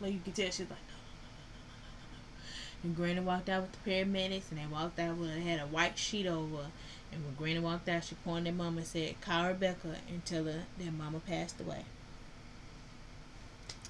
like 0.00 0.12
you 0.12 0.20
could 0.24 0.34
tell 0.34 0.50
she 0.50 0.62
was 0.62 0.70
like 0.70 0.78
and 2.82 2.96
Granny 2.96 3.20
walked 3.20 3.48
out 3.48 3.62
with 3.62 3.72
the 3.72 3.90
paramedics, 3.90 4.50
and 4.50 4.58
they 4.58 4.66
walked 4.66 4.98
out 4.98 5.16
with 5.16 5.30
had 5.30 5.60
a 5.60 5.66
white 5.66 5.98
sheet 5.98 6.26
over. 6.26 6.66
And 7.12 7.24
when 7.24 7.34
Granny 7.36 7.60
walked 7.60 7.88
out, 7.88 8.04
she 8.04 8.16
pointed 8.16 8.48
at 8.48 8.56
Mama 8.56 8.78
and 8.78 8.86
said, 8.86 9.20
"Call 9.20 9.48
Rebecca 9.48 9.96
and 10.08 10.24
tell 10.24 10.44
her 10.44 10.64
that 10.78 10.92
Mama 10.92 11.20
passed 11.20 11.60
away." 11.60 11.84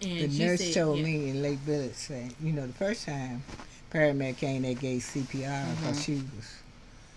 And 0.02 0.18
The 0.30 0.44
nurse 0.44 0.60
said, 0.60 0.74
told 0.74 0.98
yeah, 0.98 1.04
me 1.04 1.28
in 1.30 1.42
Lake 1.42 1.58
Village, 1.60 1.94
say, 1.94 2.30
you 2.42 2.52
know, 2.52 2.66
the 2.66 2.72
first 2.74 3.06
time 3.06 3.42
paramedic 3.92 4.36
came, 4.38 4.62
they 4.62 4.74
gave 4.74 5.00
CPR 5.02 5.76
because 5.76 5.96
Mm-hmm. 5.96 6.00
she 6.00 6.14
was 6.36 6.54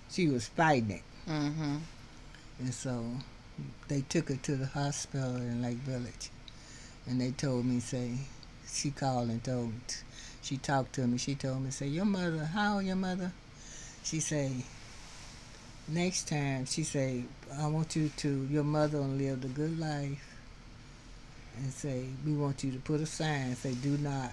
she 0.10 0.28
was 0.28 0.48
fighting 0.48 0.92
it, 0.92 1.02
Mm-hmm. 1.30 1.78
and 2.60 2.74
so 2.74 3.06
they 3.88 4.02
took 4.02 4.30
her 4.30 4.36
to 4.38 4.56
the 4.56 4.66
hospital 4.68 5.36
in 5.36 5.62
Lake 5.62 5.78
Village, 5.78 6.30
and 7.08 7.20
they 7.22 7.32
told 7.32 7.66
me, 7.66 7.80
say, 7.80 8.14
she 8.72 8.92
called 8.92 9.30
and 9.30 9.44
told, 9.44 9.74
she 10.42 10.58
talked 10.58 10.94
to 10.94 11.06
me. 11.08 11.18
She 11.18 11.36
told 11.36 11.64
me, 11.64 11.72
say, 11.72 11.88
your 11.88 12.06
mother, 12.06 12.46
how 12.46 12.76
old 12.78 12.86
your 12.86 12.96
mother? 12.96 13.32
She 14.04 14.20
say, 14.20 14.52
next 15.88 16.28
time, 16.28 16.66
she 16.66 16.84
say, 16.84 17.24
I 17.60 17.68
want 17.68 17.96
you 17.96 18.10
to, 18.18 18.48
your 18.50 18.64
mother 18.64 19.00
and 19.00 19.18
live 19.18 19.44
a 19.44 19.48
good 19.48 19.78
life. 19.80 20.29
And 21.62 21.74
say, 21.74 22.06
we 22.26 22.34
want 22.34 22.64
you 22.64 22.72
to 22.72 22.78
put 22.80 23.02
a 23.02 23.06
sign, 23.06 23.56
say, 23.56 23.74
do 23.74 23.98
not 23.98 24.32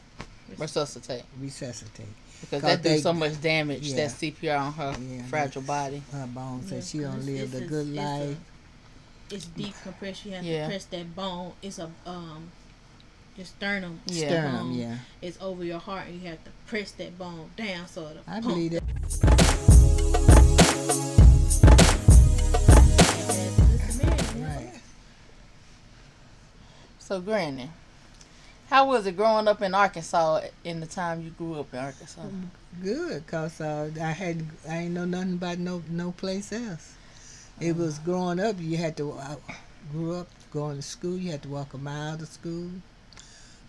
Resuscitate. 0.58 1.24
resuscitate. 1.40 2.06
Because 2.40 2.62
that 2.62 2.82
did 2.82 2.92
they- 2.92 3.00
so 3.00 3.12
much 3.12 3.40
damage, 3.40 3.82
Yeah. 3.88 3.96
that 3.96 4.10
CPR 4.12 4.56
on 4.58 4.72
her 4.74 4.96
Yeah, 5.00 5.22
fragile 5.26 5.62
body. 5.62 6.02
Her 6.12 6.26
bones 6.28 6.70
Yeah, 6.70 6.80
say 6.80 6.86
she 6.98 6.98
don't 7.04 7.24
live 7.26 7.52
a 7.54 7.60
good 7.62 7.88
it's 7.88 7.96
life. 7.96 8.36
it's 9.30 9.44
deep 9.46 9.74
compression. 9.82 10.30
You 10.30 10.36
have 10.36 10.44
Yeah. 10.44 10.62
to 10.64 10.68
press 10.68 10.84
that 10.84 11.16
bone. 11.16 11.52
It's 11.62 11.78
a 11.80 11.90
um, 12.06 12.50
your 13.36 13.46
sternum. 13.46 14.00
Yeah. 14.06 14.28
Sternum, 14.28 14.68
bone. 14.68 14.74
yeah. 14.78 14.98
It's 15.20 15.38
over 15.40 15.64
your 15.64 15.80
heart, 15.80 16.06
and 16.06 16.20
you 16.22 16.28
have 16.28 16.44
to 16.44 16.50
press 16.66 16.92
that 16.92 17.18
bone 17.18 17.50
down 17.56 17.88
so 17.88 18.02
it'll 18.08 18.18
I 18.28 18.40
pump. 18.40 18.44
believe 18.54 18.70
that. 18.72 19.35
So, 27.06 27.20
Granny, 27.20 27.70
how 28.68 28.88
was 28.88 29.06
it 29.06 29.16
growing 29.16 29.46
up 29.46 29.62
in 29.62 29.74
Arkansas 29.74 30.40
in 30.64 30.80
the 30.80 30.86
time 30.86 31.22
you 31.22 31.30
grew 31.30 31.54
up 31.60 31.72
in 31.72 31.78
Arkansas? 31.78 32.22
Good, 32.82 33.24
cause 33.28 33.60
uh, 33.60 33.90
I 34.00 34.10
had 34.10 34.44
I 34.68 34.78
ain't 34.78 34.94
know 34.94 35.04
nothing 35.04 35.34
about 35.34 35.58
no 35.58 35.84
no 35.88 36.10
place 36.10 36.52
else. 36.52 36.96
It 37.60 37.76
was 37.76 38.00
growing 38.00 38.40
up. 38.40 38.56
You 38.58 38.76
had 38.76 38.96
to. 38.96 39.12
I 39.12 39.36
grew 39.92 40.16
up 40.16 40.26
going 40.52 40.78
to 40.78 40.82
school. 40.82 41.16
You 41.16 41.30
had 41.30 41.42
to 41.44 41.48
walk 41.48 41.74
a 41.74 41.78
mile 41.78 42.18
to 42.18 42.26
school, 42.26 42.70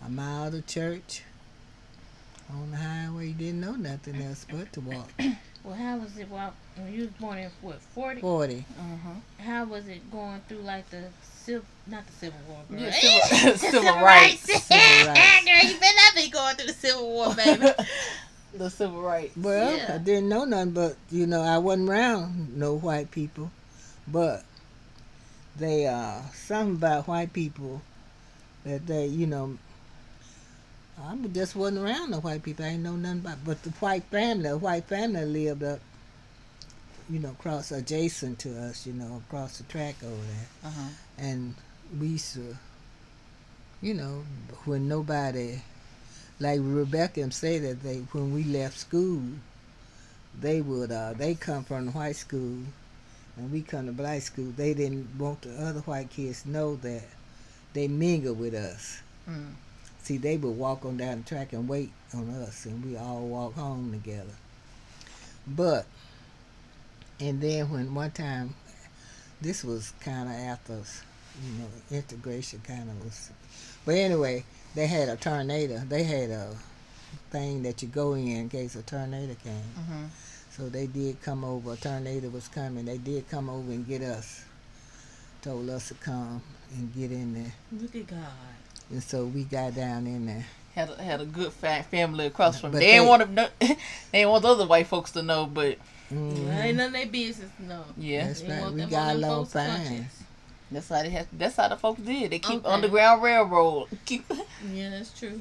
a 0.04 0.08
mile 0.08 0.50
to 0.50 0.60
church. 0.60 1.22
On 2.50 2.72
the 2.72 2.76
highway, 2.76 3.28
you 3.28 3.34
didn't 3.34 3.60
know 3.60 3.76
nothing 3.76 4.20
else 4.20 4.46
but 4.50 4.72
to 4.72 4.80
walk. 4.80 5.12
Well, 5.68 5.76
how 5.76 5.98
was 5.98 6.16
it 6.16 6.30
while 6.30 6.54
when 6.78 6.94
you 6.94 7.00
was 7.00 7.10
born 7.20 7.36
in 7.36 7.50
what 7.60 7.78
forty? 7.94 8.22
Forty. 8.22 8.64
Mm-hmm. 8.80 9.42
How 9.42 9.66
was 9.66 9.86
it 9.86 10.10
going 10.10 10.40
through 10.48 10.62
like 10.62 10.88
the 10.88 11.04
civil, 11.22 11.66
not 11.86 12.06
the 12.06 12.12
Civil 12.14 12.40
War, 12.48 12.60
girl? 12.70 12.80
Yeah, 12.80 12.90
civil- 13.26 13.58
civil 13.58 13.82
rights. 14.00 14.40
Civil 14.44 14.56
rights. 15.12 15.44
girl, 15.44 15.70
you 15.70 15.78
better 15.78 15.96
not 15.96 16.14
be 16.14 16.30
going 16.30 16.56
through 16.56 16.68
the 16.68 16.72
Civil 16.72 17.06
War, 17.10 17.34
baby. 17.34 17.68
the 18.56 18.70
civil 18.70 19.02
rights. 19.02 19.36
Well, 19.36 19.76
Yeah. 19.76 19.96
I 19.96 19.98
didn't 19.98 20.30
know 20.30 20.44
nothing, 20.46 20.70
but 20.70 20.96
you 21.10 21.26
know, 21.26 21.42
I 21.42 21.58
wasn't 21.58 21.90
around 21.90 22.56
no 22.56 22.74
white 22.78 23.10
people, 23.10 23.50
but 24.06 24.44
they 25.58 25.86
uh 25.86 26.22
something 26.32 26.76
about 26.76 27.06
white 27.08 27.34
people 27.34 27.82
that 28.64 28.86
they, 28.86 29.04
you 29.04 29.26
know, 29.26 29.58
I 31.00 31.14
just 31.28 31.54
wasn't 31.56 31.78
around 31.84 32.10
the 32.10 32.20
white 32.20 32.42
people. 32.42 32.64
I 32.64 32.68
ain't 32.68 32.82
know 32.82 32.96
nothing 32.96 33.20
about, 33.20 33.44
but 33.44 33.62
the 33.62 33.70
white 33.70 34.04
family, 34.04 34.48
the 34.48 34.58
white 34.58 34.84
family 34.86 35.24
lived 35.24 35.62
up, 35.62 35.80
you 37.08 37.18
know, 37.20 37.30
across 37.30 37.70
adjacent 37.72 38.38
to 38.40 38.60
us, 38.60 38.86
you 38.86 38.92
know, 38.92 39.22
across 39.26 39.58
the 39.58 39.64
track 39.64 39.96
over 40.02 40.14
there, 40.14 40.48
Uh-huh. 40.70 40.88
and 41.18 41.54
we 42.00 42.08
used 42.08 42.34
to, 42.34 42.56
you 43.80 43.94
know, 43.94 44.24
when 44.64 44.88
nobody 44.88 45.60
like 46.40 46.60
Rebecca 46.62 47.20
and 47.22 47.32
say 47.34 47.58
that 47.58 47.82
they 47.82 47.98
when 48.12 48.34
we 48.34 48.44
left 48.44 48.78
school, 48.78 49.22
they 50.40 50.60
would 50.60 50.90
uh 50.92 51.12
they 51.14 51.34
come 51.34 51.64
from 51.64 51.86
the 51.86 51.92
white 51.92 52.16
school 52.16 52.58
and 53.36 53.52
we 53.52 53.62
come 53.62 53.86
to 53.86 53.92
black 53.92 54.22
school. 54.22 54.52
They 54.56 54.74
didn't 54.74 55.16
want 55.18 55.42
the 55.42 55.54
other 55.62 55.80
white 55.80 56.10
kids 56.10 56.42
to 56.42 56.50
know 56.50 56.76
that 56.76 57.04
they 57.72 57.88
mingle 57.88 58.34
with 58.34 58.54
us. 58.54 58.98
Mm. 59.28 59.54
See, 60.08 60.16
they 60.16 60.38
would 60.38 60.56
walk 60.56 60.86
on 60.86 60.96
down 60.96 61.18
the 61.18 61.28
track 61.28 61.52
and 61.52 61.68
wait 61.68 61.92
on 62.14 62.30
us, 62.30 62.64
and 62.64 62.82
we 62.82 62.96
all 62.96 63.26
walk 63.26 63.52
home 63.56 63.92
together. 63.92 64.32
But, 65.46 65.84
and 67.20 67.42
then 67.42 67.68
when 67.70 67.94
one 67.94 68.12
time, 68.12 68.54
this 69.42 69.62
was 69.62 69.92
kind 70.00 70.30
of 70.30 70.34
after, 70.34 70.80
you 71.44 71.58
know, 71.58 71.66
integration 71.90 72.62
kind 72.64 72.88
of 72.88 73.04
was. 73.04 73.30
But 73.84 73.96
anyway, 73.96 74.44
they 74.74 74.86
had 74.86 75.10
a 75.10 75.16
tornado. 75.16 75.82
They 75.86 76.04
had 76.04 76.30
a 76.30 76.56
thing 77.28 77.62
that 77.64 77.82
you 77.82 77.88
go 77.88 78.14
in 78.14 78.28
in 78.28 78.48
case 78.48 78.76
a 78.76 78.82
tornado 78.82 79.36
came. 79.44 79.52
Mm-hmm. 79.78 80.04
So 80.52 80.70
they 80.70 80.86
did 80.86 81.20
come 81.20 81.44
over. 81.44 81.74
A 81.74 81.76
tornado 81.76 82.30
was 82.30 82.48
coming. 82.48 82.86
They 82.86 82.96
did 82.96 83.28
come 83.28 83.50
over 83.50 83.70
and 83.70 83.86
get 83.86 84.00
us. 84.00 84.42
Told 85.42 85.68
us 85.68 85.88
to 85.88 85.94
come 85.96 86.40
and 86.74 86.94
get 86.94 87.12
in 87.12 87.34
there. 87.34 87.52
Look 87.78 87.94
at 87.94 88.06
God. 88.06 88.18
And 88.90 89.02
so 89.02 89.24
we 89.26 89.44
got 89.44 89.74
down 89.74 90.06
in 90.06 90.26
there. 90.26 90.46
Had 90.74 90.90
a, 90.90 91.02
had 91.02 91.20
a 91.20 91.24
good 91.26 91.52
fat 91.52 91.86
family 91.86 92.26
across 92.26 92.60
from. 92.60 92.70
But 92.72 92.78
They 92.78 92.92
didn't 92.92 93.08
want 93.08 93.22
to 93.22 93.28
know. 93.30 93.48
they 93.60 93.76
didn't 94.12 94.30
want 94.30 94.42
the 94.42 94.48
other 94.48 94.66
white 94.66 94.86
folks 94.86 95.10
to 95.12 95.22
know, 95.22 95.46
but 95.46 95.78
Mhm. 96.12 96.56
Ain't 96.62 96.76
none 96.78 96.86
of 96.86 96.92
their 96.94 97.06
business. 97.06 97.50
No. 97.58 97.84
yeah, 97.98 98.28
That's 98.28 98.40
They 98.40 98.48
right. 98.48 98.60
want 98.62 98.74
We 98.76 98.80
them 98.80 98.90
got 98.90 99.00
on 99.00 99.20
them 99.20 99.24
along 99.30 99.44
folks' 99.44 99.52
fine. 99.52 99.70
conscience. 99.76 100.22
that's 100.70 100.88
how 100.88 101.02
they 101.02 101.10
had. 101.10 101.26
That's 101.32 101.56
how 101.56 101.68
the 101.68 101.76
folks 101.76 102.00
did. 102.00 102.30
They 102.30 102.38
keep 102.38 102.64
Okay. 102.64 102.68
Underground 102.74 103.22
Railroad. 103.22 103.88
Keep. 104.06 104.24
Yeah, 104.72 104.88
that's 104.90 105.18
true. 105.18 105.38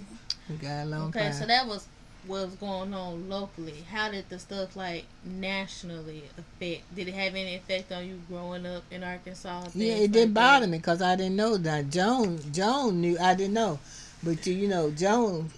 We 0.49 0.55
got 0.55 0.83
along 0.83 1.09
Okay, 1.09 1.29
fine. 1.29 1.33
so 1.33 1.45
that 1.45 1.65
was 1.67 1.85
what 1.85 1.87
was 2.27 2.53
going 2.55 2.93
on 2.93 3.29
locally. 3.29 3.85
How 3.91 4.11
did 4.11 4.29
the 4.29 4.39
stuff 4.39 4.75
like 4.75 5.05
nationally 5.23 6.23
affect? 6.37 6.95
Did 6.95 7.07
it 7.07 7.13
have 7.13 7.35
any 7.35 7.55
effect 7.55 7.91
on 7.91 8.07
you 8.07 8.21
growing 8.29 8.65
up 8.65 8.83
in 8.91 9.03
Arkansas? 9.03 9.69
yeah, 9.73 9.93
it 9.93 10.11
didn't 10.11 10.29
like 10.29 10.33
bother 10.33 10.65
that? 10.65 10.71
me 10.71 10.77
because 10.77 11.01
I 11.01 11.15
didn't 11.15 11.35
know 11.35 11.57
that. 11.57 11.89
Joan, 11.89 12.39
Joan 12.51 13.01
knew. 13.01 13.17
I 13.19 13.35
didn't 13.35 13.53
know. 13.53 13.79
But 14.23 14.45
you, 14.47 14.53
you 14.53 14.67
know, 14.67 14.91
Joan 14.91 15.49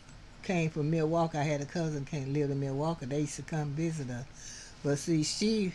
came 0.44 0.70
from 0.70 0.89
Milwaukee. 0.89 1.38
I 1.38 1.44
had 1.44 1.62
a 1.62 1.66
cousin 1.66 2.06
came 2.06 2.34
lived 2.34 2.51
in 2.51 2.60
Milwaukee. 2.60 3.06
They 3.06 3.22
used 3.22 3.36
to 3.38 3.42
come 3.44 3.70
visit 3.70 4.10
us. 4.10 4.25
But 4.84 4.98
see, 4.98 5.24
she 5.24 5.74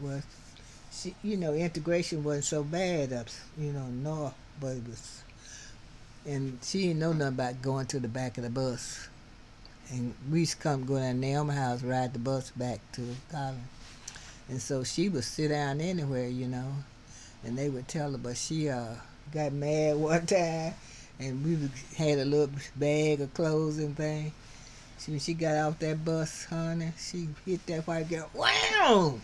was, 0.00 0.22
she, 0.92 1.14
you 1.22 1.36
know, 1.36 1.52
integration 1.54 2.24
wasn't 2.24 2.44
so 2.44 2.62
bad 2.62 3.12
up, 3.12 3.26
you 3.58 3.72
know, 3.72 3.86
north, 3.86 4.34
but 4.60 4.76
it 4.76 4.86
was, 4.86 5.22
and 6.24 6.58
she 6.62 6.88
didn't 6.88 6.98
know 6.98 7.12
nothing 7.12 7.34
about 7.34 7.62
going 7.62 7.86
to 7.86 8.00
the 8.00 8.08
back 8.08 8.38
of 8.38 8.44
the 8.44 8.50
bus. 8.50 9.08
And 9.90 10.14
we 10.30 10.40
used 10.40 10.52
to 10.52 10.58
come 10.58 10.84
go 10.84 10.96
down 10.98 11.14
to 11.14 11.20
Naomi 11.20 11.54
house, 11.54 11.82
ride 11.82 12.12
the 12.12 12.18
bus 12.18 12.50
back 12.50 12.80
to 12.92 13.02
college. 13.30 13.56
And 14.48 14.60
so 14.60 14.84
she 14.84 15.08
would 15.08 15.24
sit 15.24 15.48
down 15.48 15.80
anywhere, 15.80 16.28
you 16.28 16.46
know, 16.48 16.72
and 17.44 17.56
they 17.56 17.68
would 17.68 17.88
tell 17.88 18.12
her, 18.12 18.18
but 18.18 18.36
she 18.36 18.68
uh 18.68 18.94
got 19.32 19.52
mad 19.52 19.96
one 19.96 20.26
time, 20.26 20.74
and 21.18 21.44
we 21.44 21.68
had 21.96 22.18
a 22.18 22.24
little 22.24 22.50
bag 22.76 23.20
of 23.20 23.32
clothes 23.34 23.78
and 23.78 23.96
thing. 23.96 24.32
She, 24.98 25.10
when 25.10 25.20
she 25.20 25.34
got 25.34 25.56
off 25.56 25.78
that 25.80 26.04
bus, 26.04 26.44
honey, 26.46 26.92
she 26.98 27.28
hit 27.44 27.66
that 27.66 27.86
white 27.86 28.08
girl, 28.08 28.30
wow! 28.34 29.18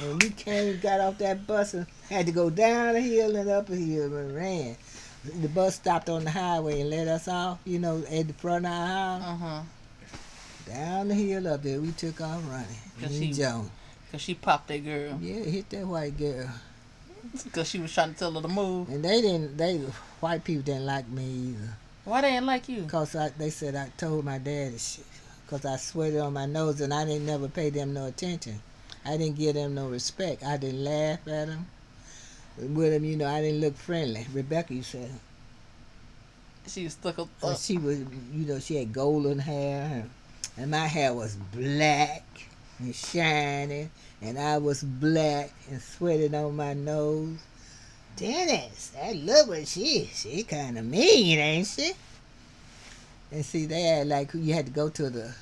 And 0.00 0.22
we 0.22 0.30
came, 0.30 0.78
got 0.80 1.00
off 1.00 1.18
that 1.18 1.46
bus, 1.46 1.74
and 1.74 1.86
had 2.08 2.26
to 2.26 2.32
go 2.32 2.50
down 2.50 2.94
the 2.94 3.00
hill 3.00 3.34
and 3.36 3.48
up 3.48 3.66
the 3.66 3.76
hill 3.76 4.14
and 4.14 4.34
ran. 4.34 4.76
The 5.24 5.48
bus 5.48 5.74
stopped 5.74 6.08
on 6.08 6.24
the 6.24 6.30
highway 6.30 6.80
and 6.80 6.90
let 6.90 7.08
us 7.08 7.26
off, 7.26 7.58
you 7.64 7.78
know, 7.78 8.02
at 8.10 8.28
the 8.28 8.34
front 8.34 8.66
of 8.66 8.72
our 8.72 8.86
house. 8.86 9.22
Uh 9.22 9.36
huh. 9.36 9.60
Down 10.68 11.08
the 11.08 11.14
hill 11.14 11.46
up 11.48 11.62
there, 11.62 11.80
we 11.80 11.92
took 11.92 12.20
off 12.20 12.42
running. 12.48 12.66
Cause 13.00 13.10
Me 13.10 13.18
she- 13.18 13.24
and 13.26 13.34
Joan. 13.34 13.70
Cause 14.12 14.20
she 14.22 14.34
popped 14.34 14.68
that 14.68 14.84
girl. 14.84 15.18
Yeah, 15.20 15.40
hit 15.44 15.68
that 15.70 15.86
white 15.86 16.16
girl. 16.16 16.50
Cause 17.52 17.68
she 17.68 17.78
was 17.78 17.92
trying 17.92 18.12
to 18.14 18.18
tell 18.18 18.32
her 18.32 18.40
to 18.40 18.48
move. 18.48 18.88
And 18.88 19.04
they 19.04 19.20
didn't, 19.20 19.56
they, 19.56 19.76
white 20.20 20.44
people 20.44 20.62
didn't 20.62 20.86
like 20.86 21.08
me 21.08 21.24
either. 21.24 21.76
Why 22.04 22.22
they 22.22 22.30
didn't 22.30 22.46
like 22.46 22.68
you? 22.68 22.82
Because 22.82 23.14
I, 23.14 23.28
they 23.30 23.50
said 23.50 23.74
I 23.76 23.90
told 23.98 24.24
my 24.24 24.38
daddy 24.38 24.78
because 25.44 25.64
I 25.66 25.76
sweated 25.76 26.20
on 26.20 26.32
my 26.32 26.46
nose 26.46 26.80
and 26.80 26.92
I 26.94 27.04
didn't 27.04 27.26
never 27.26 27.48
pay 27.48 27.68
them 27.70 27.92
no 27.92 28.06
attention. 28.06 28.60
I 29.04 29.16
didn't 29.16 29.36
give 29.36 29.54
them 29.54 29.74
no 29.74 29.88
respect. 29.88 30.42
I 30.42 30.56
didn't 30.56 30.84
laugh 30.84 31.20
at 31.26 31.48
them. 31.48 31.66
With 32.56 32.92
them, 32.92 33.04
you 33.04 33.16
know, 33.16 33.26
I 33.26 33.40
didn't 33.40 33.60
look 33.60 33.76
friendly. 33.76 34.26
Rebecca, 34.32 34.74
you 34.74 34.82
said, 34.82 35.10
She 36.66 36.84
was 36.84 36.94
stuck 36.94 37.18
up. 37.18 37.28
but 37.40 37.56
she 37.58 37.78
was, 37.78 37.98
you 37.98 38.46
know, 38.46 38.58
she 38.58 38.76
had 38.76 38.92
golden 38.92 39.38
hair, 39.38 40.04
and 40.58 40.70
my 40.72 40.86
hair 40.86 41.14
was 41.14 41.36
black 41.54 42.24
and 42.80 42.94
shining, 42.94 43.90
and 44.20 44.38
I 44.38 44.58
was 44.58 44.82
black 44.82 45.52
and 45.70 45.80
sweating 45.80 46.34
on 46.34 46.56
my 46.56 46.74
nose. 46.74 47.38
Dennis, 48.16 48.88
that 48.88 49.14
look 49.14 49.48
what 49.48 49.68
she 49.68 50.10
she 50.12 50.42
kind 50.42 50.76
of 50.76 50.84
mean, 50.84 51.38
ain't 51.38 51.68
she? 51.68 51.92
And 53.30 53.44
see, 53.44 53.66
they 53.66 53.82
had 53.82 54.08
like 54.08 54.34
you 54.34 54.52
had 54.52 54.66
to 54.66 54.72
go 54.72 54.88
to 54.88 55.08
the, 55.08 55.32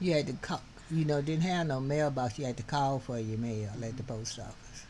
you 0.00 0.12
had 0.12 0.26
to 0.26 0.34
call, 0.34 0.60
you 0.90 1.06
know, 1.06 1.22
didn't 1.22 1.44
have 1.44 1.66
no 1.66 1.80
mailbox. 1.80 2.38
You 2.38 2.44
had 2.44 2.58
to 2.58 2.62
call 2.64 2.98
for 2.98 3.18
your 3.18 3.38
mail 3.38 3.70
at 3.82 3.96
the 3.96 4.02
post 4.02 4.38
office, 4.38 4.84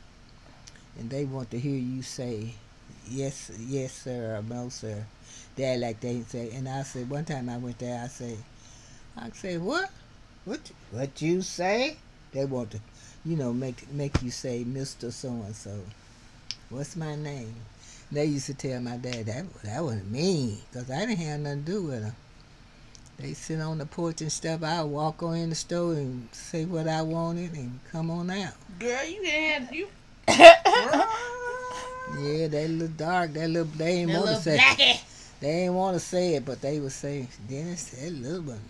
and 0.98 1.08
they 1.08 1.24
want 1.24 1.52
to 1.52 1.60
hear 1.60 1.78
you 1.78 2.02
say, 2.02 2.54
yes, 3.08 3.52
yes, 3.60 3.92
sir, 3.92 4.36
or 4.36 4.42
no, 4.42 4.68
sir. 4.68 5.04
They 5.54 5.76
like 5.76 6.00
they 6.00 6.22
say, 6.22 6.50
and 6.54 6.68
I 6.68 6.82
said 6.82 7.08
one 7.08 7.24
time 7.24 7.48
I 7.48 7.58
went 7.58 7.78
there, 7.78 8.02
I 8.02 8.08
say, 8.08 8.36
I 9.20 9.30
say 9.30 9.58
what, 9.58 9.90
what, 10.44 10.60
what 10.90 11.20
you 11.20 11.42
say? 11.42 11.96
They 12.32 12.44
want 12.44 12.70
to, 12.72 12.80
you 13.24 13.36
know, 13.36 13.52
make 13.52 13.90
make 13.92 14.22
you 14.22 14.30
say 14.30 14.64
Mister 14.64 15.10
So 15.10 15.28
and 15.28 15.56
So. 15.56 15.78
What's 16.70 16.96
my 16.96 17.16
name? 17.16 17.54
They 18.12 18.26
used 18.26 18.46
to 18.46 18.54
tell 18.54 18.80
my 18.80 18.96
dad 18.96 19.26
that 19.26 19.44
that 19.64 19.82
wasn't 19.84 20.10
me, 20.10 20.58
cause 20.72 20.90
I 20.90 21.00
didn't 21.00 21.18
have 21.18 21.40
nothing 21.40 21.64
to 21.64 21.70
do 21.72 21.82
with 21.82 22.02
them. 22.02 22.14
They 23.18 23.34
sit 23.34 23.60
on 23.60 23.78
the 23.78 23.86
porch 23.86 24.20
and 24.20 24.30
stuff. 24.30 24.62
I 24.62 24.82
walk 24.82 25.22
on 25.22 25.36
in 25.36 25.48
the 25.50 25.56
store 25.56 25.94
and 25.94 26.28
say 26.32 26.64
what 26.64 26.86
I 26.86 27.02
wanted 27.02 27.52
and 27.54 27.80
come 27.90 28.10
on 28.10 28.30
out. 28.30 28.54
Girl, 28.78 29.04
you 29.04 29.22
can 29.22 29.62
have 29.62 29.74
you. 29.74 29.88
Yeah, 32.16 32.48
they 32.48 32.68
look 32.68 32.96
dark. 32.96 33.34
They 33.34 33.46
look. 33.46 33.70
They 33.74 33.98
ain't 33.98 34.10
want 34.12 34.28
to 34.28 34.36
say. 34.36 34.56
blackie. 34.56 35.00
They 35.40 35.50
ain't 35.64 35.74
want 35.74 35.94
to 35.94 36.00
say 36.00 36.34
it, 36.34 36.44
but 36.44 36.60
they 36.60 36.80
would 36.80 36.92
say, 36.92 37.28
Dennis, 37.48 37.90
that 37.90 38.10
little 38.10 38.42
one. 38.42 38.60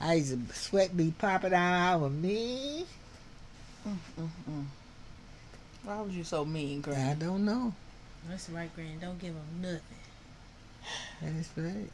I 0.00 0.14
used 0.14 0.48
to 0.48 0.54
sweat 0.54 0.96
be 0.96 1.12
popping 1.16 1.54
out 1.54 2.02
of 2.04 2.12
me. 2.14 2.84
Mm-mm. 3.86 4.64
Why 5.84 6.00
was 6.00 6.14
you 6.14 6.24
so 6.24 6.44
mean, 6.44 6.84
I 6.88 7.14
don't 7.14 7.44
know. 7.44 7.72
That's 8.28 8.48
right, 8.50 8.74
Granny. 8.74 8.96
Don't 9.00 9.18
give 9.18 9.34
him 9.34 9.60
nothing. 9.62 9.80
That's 11.22 11.48
right. 11.56 11.90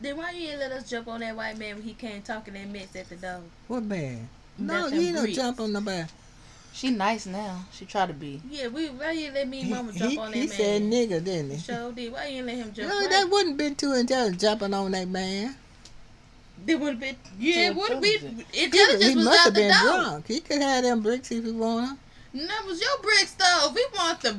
Then 0.00 0.16
why 0.16 0.30
you 0.32 0.46
didn't 0.46 0.60
let 0.60 0.72
us 0.72 0.88
jump 0.88 1.08
on 1.08 1.20
that 1.20 1.36
white 1.36 1.58
man 1.58 1.76
when 1.76 1.84
he 1.84 1.92
came 1.92 2.22
talking 2.22 2.54
that 2.54 2.68
mess 2.68 2.94
at 2.96 3.08
the 3.08 3.16
door? 3.16 3.40
What 3.66 3.82
man? 3.82 4.28
No, 4.56 4.86
you 4.86 4.90
them 4.90 5.00
ain't 5.00 5.14
no 5.14 5.26
jump 5.26 5.60
on 5.60 5.72
nobody. 5.72 6.08
She 6.72 6.90
nice 6.90 7.26
now. 7.26 7.64
She 7.72 7.84
try 7.84 8.06
to 8.06 8.12
be. 8.12 8.40
Yeah, 8.48 8.68
we 8.68 8.88
why 8.88 9.12
you 9.12 9.32
let 9.32 9.48
me 9.48 9.60
and 9.60 9.68
He, 9.68 9.74
mama 9.74 9.92
jump 9.92 10.12
he, 10.12 10.18
on 10.18 10.30
that 10.30 10.36
he 10.36 10.46
man? 10.46 10.56
said 10.56 10.82
nigga, 10.82 11.24
didn't 11.24 11.50
he? 11.50 11.58
Sure 11.58 11.92
did. 11.92 12.12
Why 12.12 12.26
you 12.26 12.42
didn't 12.42 12.46
let 12.46 12.56
him 12.56 12.72
jump? 12.74 12.88
No, 12.88 12.94
Why- 13.00 13.08
that 13.08 13.28
wouldn't 13.30 13.56
been 13.56 13.74
too 13.74 13.92
intelligent 13.92 14.40
jumping 14.40 14.74
on 14.74 14.90
that 14.92 15.08
man. 15.08 15.56
They 16.66 16.74
would 16.74 16.90
have 16.90 17.00
been. 17.00 17.16
Yeah, 17.38 17.54
Too 17.54 17.60
it 17.60 17.76
would 17.76 17.90
have 17.92 18.02
been. 18.02 18.12
intelligent. 18.14 18.46
He, 18.52 18.64
Intelligence 18.64 19.04
he 19.04 19.16
was 19.16 19.24
must 19.24 19.38
out 19.40 19.44
have 19.46 19.54
the 19.54 19.60
been 19.60 19.70
door. 19.84 20.02
drunk. 20.02 20.26
He 20.26 20.40
could 20.40 20.60
have 20.62 20.82
them 20.84 21.00
bricks 21.02 21.30
if 21.32 21.44
he 21.44 21.50
wanted. 21.52 21.98
And 22.34 22.48
that 22.48 22.64
was 22.66 22.80
your 22.80 22.98
bricks, 23.02 23.32
though. 23.32 23.72
We 23.74 23.86
want 23.94 24.20
to 24.22 24.36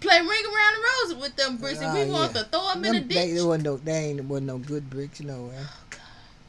play 0.00 0.18
ring 0.20 0.28
around 0.28 0.74
the 0.74 0.82
roses 1.08 1.22
with 1.22 1.36
them 1.36 1.56
bricks, 1.56 1.80
and 1.80 1.92
we 1.92 2.02
Oh, 2.02 2.12
want 2.12 2.34
to 2.34 2.44
throw 2.44 2.72
them 2.74 2.84
in 2.84 2.94
a 2.94 2.98
Them, 3.00 3.08
they, 3.08 3.14
ditch. 3.26 3.34
there 3.34 3.46
wasn't 3.46 3.64
no, 3.64 3.76
they 3.78 3.92
ain't 3.92 4.24
wasn't 4.24 4.46
no 4.46 4.58
good 4.58 4.88
bricks 4.88 5.20
nowhere. 5.20 5.68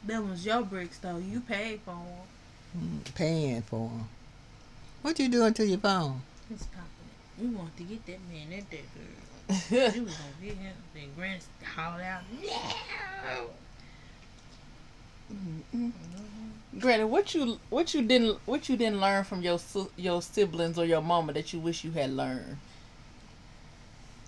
That 0.06 0.22
was 0.24 0.46
your 0.46 0.62
bricks, 0.62 0.98
though. 0.98 1.18
You 1.18 1.40
paid 1.40 1.80
for 1.84 1.92
them. 1.92 2.04
Mm, 3.06 3.14
Paying 3.14 3.62
for 3.62 3.88
them. 3.88 4.08
What 5.02 5.18
you 5.18 5.28
doing 5.28 5.52
to 5.54 5.66
your 5.66 5.78
phone? 5.78 6.22
It's 6.50 6.64
popping 6.66 6.86
it. 7.38 7.42
We 7.42 7.48
want 7.56 7.76
to 7.76 7.82
get 7.82 8.06
that 8.06 8.18
man 8.30 8.50
that 8.50 8.70
that 8.70 9.70
girl. 9.70 9.92
we 9.94 10.00
was 10.00 10.14
gonna 10.14 10.30
get 10.42 10.56
him. 10.56 10.74
Then 10.94 11.04
Grant 11.16 11.42
hollered 11.74 12.02
out, 12.02 12.22
"No!" 12.42 13.50
Granny, 16.78 17.04
what 17.04 17.34
you 17.34 17.58
what 17.70 17.94
you 17.94 18.02
didn't 18.02 18.38
what 18.46 18.68
you 18.68 18.76
didn't 18.76 19.00
learn 19.00 19.24
from 19.24 19.42
your 19.42 19.58
your 19.96 20.22
siblings 20.22 20.78
or 20.78 20.84
your 20.84 21.00
mama 21.00 21.32
that 21.32 21.52
you 21.52 21.60
wish 21.60 21.84
you 21.84 21.92
had 21.92 22.10
learned? 22.10 22.56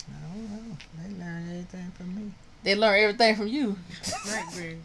I 0.09 0.35
don't 0.35 0.51
know. 0.51 0.77
They 1.03 1.25
learned 1.25 1.51
everything 1.51 1.93
from 1.93 2.15
me. 2.15 2.33
They 2.63 2.75
learned 2.75 3.03
everything 3.03 3.37
from 3.37 3.49
you. 3.49 3.77
Right, 4.27 4.77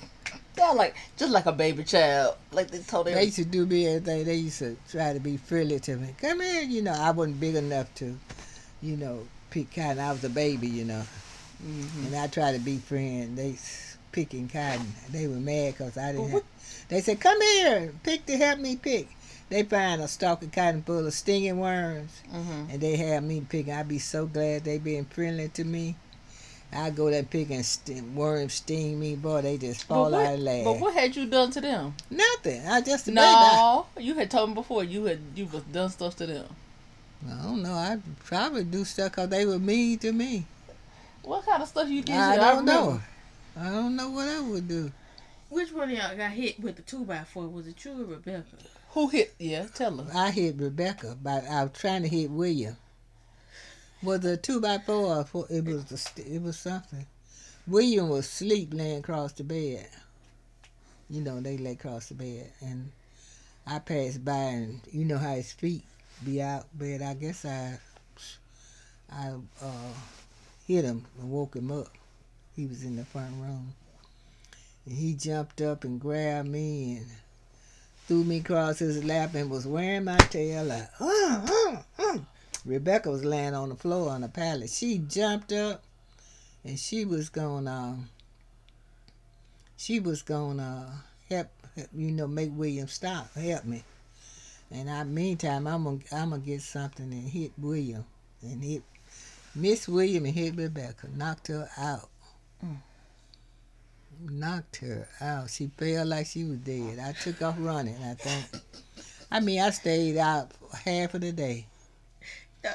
like 0.75 0.95
just 1.17 1.31
like 1.31 1.45
a 1.45 1.51
baby 1.51 1.83
child. 1.83 2.35
Like 2.51 2.71
they 2.71 2.79
told 2.79 3.07
They 3.07 3.23
used 3.25 3.37
to 3.37 3.45
do 3.45 3.65
me 3.65 3.87
everything. 3.87 4.25
They 4.25 4.35
used 4.35 4.59
to 4.59 4.75
try 4.89 5.13
to 5.13 5.19
be 5.19 5.37
friendly 5.37 5.79
to 5.81 5.97
me. 5.97 6.15
Come 6.19 6.41
here, 6.41 6.63
you 6.63 6.81
know. 6.81 6.93
I 6.93 7.11
wasn't 7.11 7.39
big 7.39 7.55
enough 7.55 7.93
to, 7.95 8.17
you 8.81 8.97
know, 8.97 9.27
pick 9.49 9.73
kind. 9.73 9.99
I 9.99 10.11
was 10.11 10.23
a 10.23 10.29
baby, 10.29 10.67
you 10.67 10.85
know, 10.85 11.03
Mhm. 11.63 12.05
and 12.07 12.15
I 12.15 12.27
tried 12.27 12.53
to 12.53 12.59
be 12.59 12.77
friend. 12.77 13.37
They, 13.37 13.57
picking 14.11 14.47
cotton. 14.49 14.93
They 15.09 15.27
were 15.27 15.35
mad 15.35 15.73
because 15.77 15.97
I 15.97 16.11
didn't. 16.13 16.29
Have, 16.31 16.43
they 16.89 17.01
said, 17.01 17.19
"Come 17.19 17.41
here, 17.41 17.93
pick 18.03 18.25
to 18.27 18.37
help 18.37 18.59
me 18.59 18.75
pick." 18.75 19.07
They 19.49 19.63
find 19.63 20.01
a 20.01 20.07
stalk 20.07 20.41
of 20.43 20.51
cotton 20.53 20.81
full 20.83 21.05
of 21.05 21.13
stinging 21.13 21.59
worms, 21.59 22.21
Mm-hmm. 22.33 22.71
and 22.71 22.79
they 22.81 22.95
have 22.95 23.23
me 23.23 23.41
picking. 23.41 23.73
I'd 23.73 23.87
be 23.87 23.99
so 23.99 24.25
glad 24.25 24.63
they 24.63 24.77
being 24.77 25.05
friendly 25.05 25.49
to 25.49 25.63
me. 25.63 25.95
I 26.73 26.89
go 26.89 27.09
there 27.11 27.23
picking 27.23 27.63
st- 27.63 28.13
worms 28.13 28.53
sting 28.53 28.97
me, 28.97 29.17
boy. 29.17 29.41
They 29.41 29.57
just 29.57 29.83
fall 29.83 30.09
what, 30.09 30.25
out 30.25 30.35
of 30.35 30.39
laugh. 30.39 30.63
but 30.63 30.79
what 30.79 30.93
had 30.93 31.13
you 31.17 31.25
done 31.25 31.51
to 31.51 31.59
them? 31.59 31.93
Nothing. 32.09 32.65
I 32.65 32.79
just 32.79 33.09
a 33.09 33.11
baby. 33.11 33.15
No, 33.25 33.87
you 33.99 34.15
had 34.15 34.31
told 34.31 34.49
me 34.51 34.55
before 34.55 34.85
you 34.85 35.03
had 35.03 35.19
you 35.35 35.47
was 35.47 35.63
done 35.63 35.89
stuff 35.89 36.15
to 36.17 36.25
them. 36.25 36.45
I 37.29 37.43
don't 37.43 37.61
know. 37.61 37.73
I 37.73 37.99
probably 38.23 38.63
do 38.63 38.85
stuff 38.85 39.11
because 39.11 39.27
they 39.29 39.45
were 39.45 39.59
mean 39.59 39.99
to 39.99 40.13
me. 40.13 40.45
What 41.23 41.45
kind 41.45 41.61
of 41.61 41.67
stuff 41.67 41.89
you 41.89 42.01
did? 42.03 42.15
I 42.15 42.37
don't 42.37 42.59
remember. 42.59 42.71
know. 42.93 43.01
I 43.57 43.69
don't 43.69 43.95
know 43.95 44.09
what 44.09 44.27
I 44.27 44.39
would 44.39 44.67
do. 44.67 44.91
Which 45.49 45.71
one 45.73 45.89
of 45.91 45.97
y'all 45.97 46.15
got 46.15 46.31
hit 46.31 46.59
with 46.59 46.77
the 46.77 46.81
two 46.81 47.03
by 47.03 47.23
four? 47.25 47.47
Was 47.47 47.67
it 47.67 47.83
you 47.83 47.91
or 47.91 48.05
Rebecca? 48.05 48.45
Who 48.91 49.09
hit? 49.09 49.33
Yeah, 49.37 49.65
tell 49.73 49.97
her. 49.97 50.09
I 50.13 50.31
hit 50.31 50.55
Rebecca, 50.57 51.17
but 51.21 51.45
I 51.45 51.63
was 51.63 51.73
trying 51.73 52.03
to 52.03 52.07
hit 52.07 52.31
William. 52.31 52.77
Was 54.01 54.23
it 54.25 54.31
a 54.33 54.37
two 54.37 54.61
by 54.61 54.77
four? 54.77 55.17
Or 55.17 55.23
four 55.25 55.45
it 55.49 55.65
was 55.65 55.91
a, 55.91 55.97
st- 55.97 56.27
it 56.27 56.41
was 56.41 56.57
something. 56.57 57.05
William 57.67 58.09
was 58.09 58.25
asleep 58.25 58.73
laying 58.73 58.99
across 58.99 59.33
the 59.33 59.43
bed. 59.43 59.87
You 61.09 61.21
know 61.21 61.41
they 61.41 61.57
lay 61.57 61.73
across 61.73 62.07
the 62.07 62.15
bed, 62.15 62.51
and 62.61 62.91
I 63.67 63.79
passed 63.79 64.23
by, 64.23 64.33
and 64.33 64.81
you 64.91 65.03
know 65.03 65.17
how 65.17 65.35
his 65.35 65.51
feet 65.51 65.83
be 66.23 66.41
out 66.41 66.65
bed. 66.77 67.01
I 67.01 67.13
guess 67.13 67.43
I, 67.43 67.77
I 69.11 69.33
uh, 69.61 69.93
hit 70.65 70.85
him 70.85 71.05
and 71.19 71.29
woke 71.29 71.55
him 71.55 71.71
up. 71.71 71.89
He 72.55 72.65
was 72.65 72.83
in 72.83 72.97
the 72.97 73.05
front 73.05 73.33
room, 73.39 73.73
and 74.85 74.95
he 74.95 75.13
jumped 75.13 75.61
up 75.61 75.83
and 75.83 75.99
grabbed 75.99 76.49
me 76.49 76.97
and 76.97 77.07
threw 78.07 78.23
me 78.25 78.39
across 78.39 78.79
his 78.79 79.03
lap 79.03 79.35
and 79.35 79.49
was 79.49 79.65
wearing 79.65 80.03
my 80.03 80.17
tail 80.17 80.65
like, 80.65 80.89
uh, 80.99 81.47
uh, 81.49 81.81
uh. 81.97 82.17
Rebecca 82.65 83.09
was 83.09 83.23
laying 83.23 83.55
on 83.55 83.69
the 83.69 83.75
floor 83.75 84.11
on 84.11 84.21
the 84.21 84.27
pallet. 84.27 84.69
She 84.69 84.97
jumped 84.99 85.51
up 85.53 85.81
and 86.63 86.77
she 86.77 87.05
was 87.05 87.29
gonna, 87.29 87.97
she 89.77 89.99
was 89.99 90.21
gonna 90.21 91.03
help, 91.29 91.47
you 91.93 92.11
know, 92.11 92.27
make 92.27 92.51
William 92.53 92.87
stop, 92.87 93.33
help 93.33 93.65
me. 93.65 93.83
And 94.69 94.89
I, 94.89 95.03
meantime, 95.03 95.65
I'm 95.65 95.83
gonna, 95.83 95.99
I'm 96.11 96.29
gonna 96.29 96.41
get 96.41 96.61
something 96.61 97.11
and 97.11 97.29
hit 97.29 97.51
William 97.57 98.05
and 98.41 98.63
hit 98.63 98.83
Miss 99.55 99.87
William 99.87 100.25
and 100.25 100.35
hit 100.35 100.55
Rebecca, 100.55 101.07
knocked 101.15 101.47
her 101.47 101.67
out. 101.77 102.10
Knocked 104.23 104.77
her 104.77 105.07
out. 105.19 105.49
She 105.49 105.67
fell 105.77 106.05
like 106.05 106.27
she 106.27 106.43
was 106.43 106.57
dead. 106.59 106.99
I 106.99 107.11
took 107.13 107.41
off 107.41 107.55
running. 107.57 107.95
I 108.03 108.13
think. 108.13 108.63
I 109.31 109.39
mean, 109.39 109.59
I 109.61 109.71
stayed 109.71 110.17
out 110.17 110.51
half 110.85 111.13
of 111.15 111.21
the 111.21 111.31
day. 111.31 111.65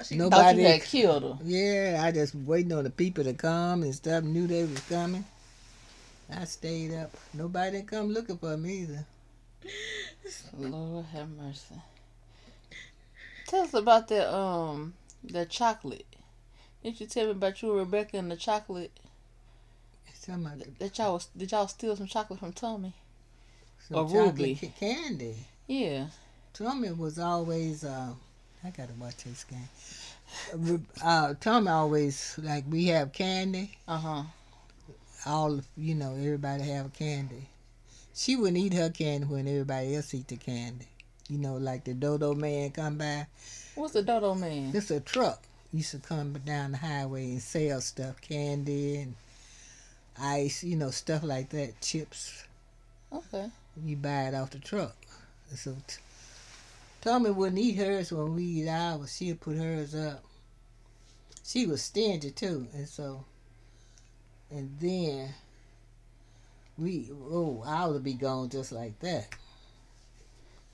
She- 0.04 0.16
Nobody- 0.16 0.62
had 0.64 0.82
killed 0.82 1.22
her. 1.22 1.38
Yeah, 1.44 2.02
I 2.04 2.10
just 2.10 2.34
waiting 2.34 2.72
on 2.72 2.82
the 2.84 2.90
people 2.90 3.22
to 3.22 3.32
come 3.34 3.84
and 3.84 3.94
stuff. 3.94 4.24
Knew 4.24 4.46
they 4.48 4.64
was 4.64 4.80
coming. 4.80 5.24
I 6.28 6.44
stayed 6.44 6.92
up. 6.92 7.12
Nobody 7.32 7.76
didn't 7.76 7.88
come 7.88 8.08
looking 8.08 8.38
for 8.38 8.56
me 8.56 8.78
either. 8.80 9.06
Lord 10.58 11.04
have 11.06 11.28
mercy. 11.30 11.76
Tell 13.46 13.62
us 13.62 13.74
about 13.74 14.08
that 14.08 14.34
um 14.34 14.94
the 15.22 15.46
chocolate. 15.46 16.06
Didn't 16.82 17.00
you 17.00 17.06
tell 17.06 17.26
me 17.26 17.30
about 17.32 17.62
you 17.62 17.70
and 17.70 17.78
Rebecca 17.78 18.16
and 18.16 18.30
the 18.30 18.36
chocolate? 18.36 18.90
Somebody, 20.26 20.64
That 20.80 20.98
y'all 20.98 21.14
was 21.14 21.28
did 21.36 21.52
y'all 21.52 21.68
steal 21.68 21.94
some 21.96 22.08
chocolate 22.08 22.40
from 22.40 22.52
Tommy? 22.52 22.92
some 23.88 23.98
Or 23.98 24.04
chocolate 24.08 24.36
Ruby. 24.38 24.72
candy. 24.78 25.36
Yeah. 25.68 26.06
Tommy 26.52 26.90
was 26.90 27.18
always. 27.18 27.84
Uh, 27.84 28.12
I 28.64 28.70
gotta 28.70 28.92
watch 28.98 29.22
this 29.24 29.44
game. 29.44 30.84
Uh, 31.02 31.34
Tommy 31.40 31.68
always 31.68 32.34
like 32.42 32.64
we 32.68 32.86
have 32.86 33.12
candy. 33.12 33.70
Uh 33.86 33.98
huh. 33.98 34.22
all 35.26 35.60
you 35.76 35.94
know, 35.94 36.14
everybody 36.16 36.64
have 36.64 36.92
candy. 36.92 37.46
She 38.14 38.34
wouldn't 38.34 38.56
eat 38.58 38.72
her 38.74 38.90
candy 38.90 39.26
when 39.26 39.46
everybody 39.46 39.94
else 39.94 40.12
eat 40.14 40.26
the 40.28 40.36
candy. 40.36 40.86
You 41.28 41.38
know, 41.38 41.56
like 41.56 41.84
the 41.84 41.94
Dodo 41.94 42.34
man 42.34 42.70
come 42.70 42.98
by. 42.98 43.26
What's 43.76 43.92
the 43.92 44.02
dodo 44.02 44.34
man? 44.34 44.72
This 44.72 44.90
a 44.90 45.00
truck 45.00 45.42
used 45.72 45.90
to 45.92 45.98
come 45.98 46.32
down 46.44 46.72
the 46.72 46.78
highway 46.78 47.24
and 47.32 47.42
sell 47.42 47.80
stuff, 47.80 48.20
candy 48.20 48.96
and 48.96 49.14
ice, 50.20 50.64
you 50.64 50.76
know, 50.76 50.90
stuff 50.90 51.22
like 51.22 51.50
that, 51.50 51.80
chips. 51.80 52.44
Okay. 53.12 53.50
You 53.84 53.96
buy 53.96 54.28
it 54.28 54.34
off 54.34 54.50
the 54.50 54.58
truck. 54.58 54.96
So 55.54 55.76
t- 55.86 55.96
Tommy 57.00 57.30
wouldn't 57.30 57.58
eat 57.58 57.76
hers 57.76 58.12
when 58.12 58.34
we 58.34 58.42
eat 58.42 58.68
ours. 58.68 59.16
She'd 59.16 59.40
put 59.40 59.56
hers 59.56 59.94
up. 59.94 60.22
She 61.44 61.66
was 61.66 61.82
stingy 61.82 62.32
too, 62.32 62.66
and 62.74 62.88
so, 62.88 63.24
and 64.50 64.76
then 64.80 65.32
we 66.76 67.08
oh 67.30 67.62
ours 67.64 67.92
would 67.92 68.04
be 68.04 68.14
gone 68.14 68.48
just 68.48 68.72
like 68.72 68.98
that. 69.00 69.28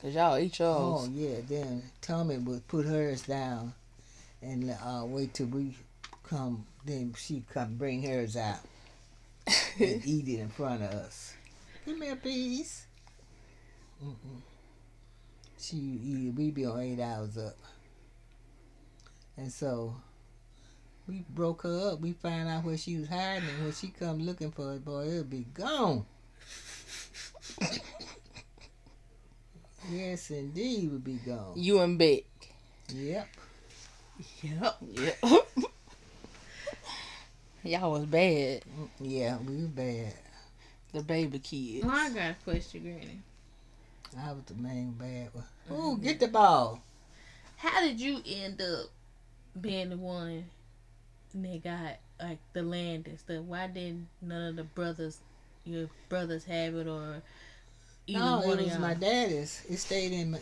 Cause 0.00 0.14
y'all 0.14 0.38
eat 0.38 0.59
yours. 0.59 1.07
Oh 1.07 1.11
yeah, 1.12 1.37
then 1.46 1.83
Tommy 2.00 2.38
would 2.38 2.66
put 2.66 2.87
hers 2.87 3.22
down, 3.22 3.74
and 4.40 4.70
uh, 4.70 5.02
wait 5.05 5.35
till 5.35 5.46
we 5.46 5.76
come. 6.24 6.64
Then 6.85 7.14
she 7.16 7.44
come 7.52 7.74
bring 7.74 8.02
hers 8.02 8.37
out 8.37 8.61
and 9.46 10.07
eat 10.07 10.28
it 10.28 10.40
in 10.40 10.48
front 10.48 10.83
of 10.83 10.90
us. 10.90 11.35
Give 11.85 11.98
me 11.98 12.09
a 12.09 12.16
piece. 12.16 12.87
Mm-mm. 14.05 14.42
She 15.59 15.76
eat. 15.76 16.35
We 16.35 16.50
be 16.50 16.66
on 16.66 16.81
eight 16.81 17.00
hours 17.00 17.38
up, 17.38 17.57
and 19.37 19.52
so 19.52 19.94
we 21.07 21.24
broke 21.28 21.62
her 21.62 21.92
up. 21.92 22.00
We 22.00 22.12
find 22.12 22.48
out 22.48 22.64
where 22.64 22.76
she 22.76 22.96
was 22.96 23.09
hiding, 23.09 23.48
and 23.48 23.64
when 23.64 23.72
she 23.72 23.88
come 23.88 24.20
looking 24.20 24.50
for 24.50 24.74
it, 24.74 24.85
boy, 24.85 25.09
it'll 25.09 25.24
be 25.24 25.46
gone. 25.55 26.05
yes, 29.90 30.31
indeed, 30.31 30.90
would 30.90 31.05
be 31.05 31.14
gone. 31.14 31.52
You 31.57 31.81
and 31.81 31.98
Beck. 31.98 32.24
Yep. 32.92 33.28
Yep. 34.42 34.76
Yep. 34.90 35.24
y'all 37.62 37.92
was 37.92 38.07
bad. 38.07 38.62
Yeah, 39.01 39.38
we 39.38 39.62
were 39.62 39.68
bad. 39.68 40.14
The 40.92 41.03
baby 41.03 41.38
kids. 41.38 41.85
Well, 41.85 41.94
I 41.94 42.11
got 42.11 42.31
a 42.31 42.37
question, 42.44 42.83
Granny. 42.83 43.20
I 44.18 44.33
was 44.33 44.42
the 44.44 44.55
main 44.55 44.92
bad 44.92 45.31
one. 45.33 45.44
Ooh, 45.70 45.94
mm-hmm. 45.94 46.03
get 46.03 46.20
the 46.20 46.29
ball. 46.29 46.83
How 47.57 47.81
did 47.81 48.01
you 48.01 48.20
end 48.27 48.61
up 48.61 48.87
being 49.61 49.90
the 49.90 49.96
one 49.96 50.44
that 51.35 51.64
got 51.64 51.98
like 52.20 52.38
the 52.53 52.62
land 52.62 53.07
and 53.07 53.18
stuff? 53.18 53.44
Why 53.44 53.68
didn't 53.68 54.09
none 54.20 54.48
of 54.48 54.57
the 54.57 54.64
brothers, 54.64 55.18
your 55.64 55.88
brothers, 56.09 56.44
have 56.44 56.75
it 56.75 56.87
or 56.87 57.22
either 58.07 58.18
no, 58.18 58.42
it 58.42 58.59
was 58.59 58.66
y'all? 58.66 58.81
my 58.81 58.94
daddy's. 58.94 59.64
It 59.68 59.79
stayed 59.79 60.12
in 60.12 60.33
my, 60.33 60.38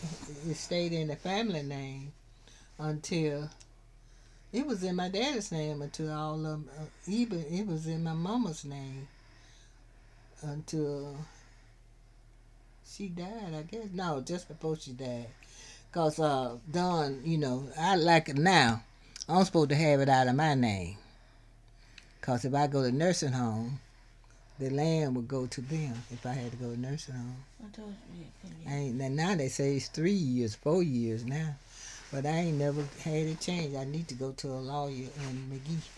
it 0.49 0.57
stayed 0.57 0.93
in 0.93 1.09
the 1.09 1.17
family 1.17 1.63
name 1.63 2.13
until 2.79 3.49
it 4.53 4.67
was 4.67 4.83
in 4.83 4.97
my 4.97 5.09
daddy's 5.09 5.53
name 5.53 5.83
until 5.83 6.13
all 6.13 6.47
of 6.47 6.61
uh, 6.69 6.85
even 7.07 7.45
it 7.51 7.67
was 7.67 7.87
in 7.87 8.03
my 8.03 8.13
mama's 8.13 8.65
name 8.65 9.07
until 10.43 11.17
she 12.87 13.09
died. 13.09 13.55
I 13.57 13.63
guess 13.63 13.89
no, 13.93 14.21
just 14.21 14.49
before 14.49 14.77
she 14.77 14.93
died. 14.93 15.27
Cause 15.93 16.19
uh, 16.19 16.57
Don, 16.71 17.21
you 17.25 17.39
know, 17.39 17.69
I 17.79 17.97
like 17.97 18.29
it 18.29 18.37
now. 18.37 18.83
I'm 19.29 19.45
supposed 19.45 19.71
to 19.71 19.77
have 19.77 20.01
it 20.01 20.09
out 20.09 20.29
of 20.29 20.35
my 20.35 20.55
name. 20.55 20.97
Cause 22.21 22.45
if 22.45 22.55
I 22.55 22.67
go 22.67 22.83
to 22.83 22.93
nursing 22.93 23.33
home, 23.33 23.81
the 24.59 24.71
land 24.71 25.17
would 25.17 25.27
go 25.27 25.47
to 25.47 25.61
them 25.61 25.95
if 26.11 26.27
I 26.27 26.33
had 26.33 26.51
to 26.51 26.57
go 26.59 26.71
to 26.73 26.81
nursing 26.81 27.15
home. 27.15 27.37
I 27.65 27.75
told 27.75 27.95
you. 28.15 28.25
Yeah, 28.45 28.71
I 28.71 28.75
ain't 28.77 28.97
now 28.97 29.35
they 29.35 29.49
say 29.49 29.77
it's 29.77 29.89
three 29.89 30.13
years, 30.13 30.55
four 30.55 30.83
years 30.83 31.25
now, 31.25 31.55
but 32.13 32.27
I 32.27 32.31
ain't 32.31 32.59
never 32.59 32.83
had 33.03 33.15
it 33.27 33.41
changed. 33.41 33.77
I 33.77 33.85
need 33.85 34.09
to 34.09 34.15
go 34.15 34.33
to 34.33 34.49
a 34.49 34.61
lawyer 34.61 34.91
in 35.29 35.51
McGehee. 35.51 35.89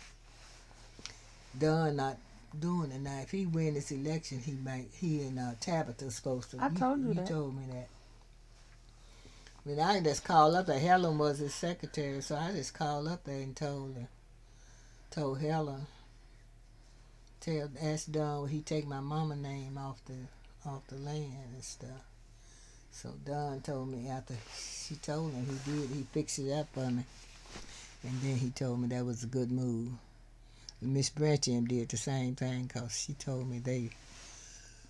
Dunn 1.59 1.97
not 1.97 2.17
doing 2.59 2.91
it 2.93 3.01
now. 3.01 3.21
If 3.21 3.31
he 3.31 3.47
win 3.47 3.75
this 3.75 3.91
election, 3.91 4.39
he 4.41 4.53
might. 4.53 4.89
He 4.95 5.23
and 5.23 5.39
uh, 5.39 5.53
Tabitha 5.61 6.11
supposed 6.11 6.51
to. 6.53 6.59
I 6.63 6.69
told 6.71 7.01
you 7.01 7.09
You 7.09 7.15
that. 7.15 7.27
told 7.27 7.57
me 7.57 7.65
that. 7.71 7.89
I 9.65 9.69
mean, 9.69 9.81
I 9.81 10.01
just 10.01 10.25
called 10.25 10.55
up 10.55 10.67
there. 10.67 10.79
Helen 10.81 11.19
was 11.19 11.39
his 11.39 11.55
secretary, 11.55 12.21
so 12.21 12.37
I 12.37 12.53
just 12.53 12.75
called 12.75 13.07
up 13.07 13.25
there 13.25 13.41
and 13.41 13.55
told 13.55 13.95
her, 13.95 14.09
told 15.11 15.41
Helen, 15.41 15.87
tell 17.41 17.71
ask 17.81 18.11
Don 18.11 18.43
would 18.43 18.51
he 18.51 18.61
take 18.61 18.87
my 18.87 19.01
mama 19.01 19.37
name 19.37 19.79
off 19.79 20.05
the 20.07 20.15
off 20.69 20.87
the 20.89 20.97
land 20.97 21.55
and 21.55 21.63
stuff. 21.63 22.05
So 22.93 23.11
Don 23.25 23.61
told 23.63 23.89
me 23.89 24.09
after 24.09 24.35
she 24.55 24.95
told 24.97 25.33
him 25.33 25.47
he 25.47 25.73
did, 25.73 25.91
he 25.91 26.07
fixed 26.13 26.39
it 26.39 26.53
up 26.53 26.69
for 26.73 26.91
me. 26.91 27.05
And 28.05 28.21
then 28.21 28.37
he 28.37 28.51
told 28.51 28.81
me 28.81 28.89
that 28.89 29.05
was 29.05 29.25
a 29.25 29.27
good 29.27 29.51
move. 29.51 29.91
Miss 30.81 31.11
Brancham 31.11 31.67
did 31.67 31.89
the 31.89 31.97
same 31.97 32.35
thing 32.35 32.65
because 32.65 32.97
she 32.97 33.15
told 33.15 33.49
me 33.49 33.59
they 33.59 33.91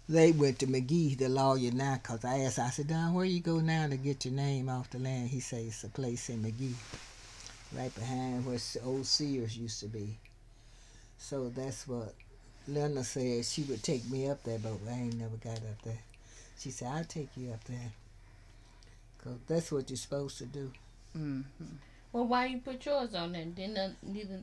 they 0.08 0.32
went 0.32 0.58
to 0.58 0.66
McGehee, 0.66 1.16
the 1.16 1.28
lawyer 1.28 1.70
now, 1.70 1.94
because 2.02 2.24
I 2.24 2.40
asked, 2.40 2.58
I 2.58 2.70
said, 2.70 2.88
Don, 2.88 3.14
where 3.14 3.24
you 3.24 3.40
go 3.40 3.60
now 3.60 3.86
to 3.86 3.96
get 3.96 4.24
your 4.24 4.34
name 4.34 4.68
off 4.68 4.90
the 4.90 4.98
land? 4.98 5.30
He 5.30 5.40
said, 5.40 5.64
it's 5.66 5.84
a 5.84 5.88
place 5.88 6.28
in 6.28 6.42
McGehee, 6.42 6.74
right 7.78 7.94
behind 7.94 8.44
where 8.44 8.58
old 8.84 9.06
Sears 9.06 9.56
used 9.56 9.80
to 9.80 9.86
be. 9.86 10.18
So 11.18 11.50
that's 11.50 11.86
what 11.86 12.14
Lena 12.66 13.04
said. 13.04 13.44
She 13.44 13.62
would 13.62 13.82
take 13.82 14.10
me 14.10 14.28
up 14.28 14.42
there, 14.42 14.58
but 14.58 14.72
I 14.88 14.92
ain't 14.92 15.18
never 15.18 15.36
got 15.36 15.58
up 15.58 15.80
there. 15.84 16.00
She 16.62 16.70
said, 16.70 16.88
I'll 16.92 17.04
take 17.04 17.36
you 17.36 17.50
up 17.50 17.64
there. 17.64 17.92
'Cause 19.18 19.38
that's 19.48 19.72
what 19.72 19.90
you're 19.90 19.96
supposed 19.96 20.38
to 20.38 20.46
do. 20.46 20.72
Mm. 21.16 21.44
Well, 22.12 22.24
why 22.26 22.46
you 22.46 22.58
put 22.58 22.84
yours 22.86 23.14
on 23.14 23.32
there? 23.32 23.44
Didn't 23.44 23.78
uh, 23.78 23.90
neither? 24.02 24.40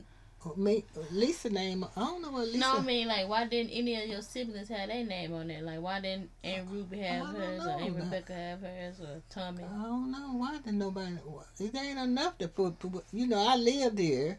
Me, 0.56 0.84
Lisa 1.10 1.50
name, 1.50 1.84
I 1.96 2.00
don't 2.00 2.22
know 2.22 2.30
what 2.30 2.46
Lisa. 2.46 2.58
No, 2.58 2.72
I 2.78 2.80
mean 2.82 3.08
like, 3.08 3.28
why 3.28 3.46
didn't 3.46 3.72
any 3.72 4.02
of 4.02 4.08
your 4.08 4.22
siblings 4.22 4.68
have 4.68 4.88
their 4.88 5.04
name 5.04 5.32
on 5.34 5.48
there? 5.48 5.62
Like, 5.62 5.80
why 5.80 6.00
didn't 6.00 6.30
Aunt 6.44 6.68
Ruby 6.70 6.98
have 7.00 7.22
I 7.28 7.32
don't 7.32 7.40
hers, 7.40 7.66
or 7.66 7.70
Aunt 7.70 7.96
know. 7.96 8.04
Rebecca 8.04 8.32
have 8.34 8.60
hers, 8.60 9.00
or 9.00 9.22
Tommy? 9.30 9.64
I 9.64 9.82
don't 9.82 10.10
know 10.10 10.32
why 10.34 10.58
did 10.64 10.74
nobody. 10.74 11.16
It 11.58 11.74
ain't 11.74 11.98
enough 11.98 12.36
to 12.38 12.48
put, 12.48 12.78
put. 12.78 13.04
You 13.12 13.26
know, 13.28 13.46
I 13.46 13.56
lived 13.56 13.98
here, 13.98 14.38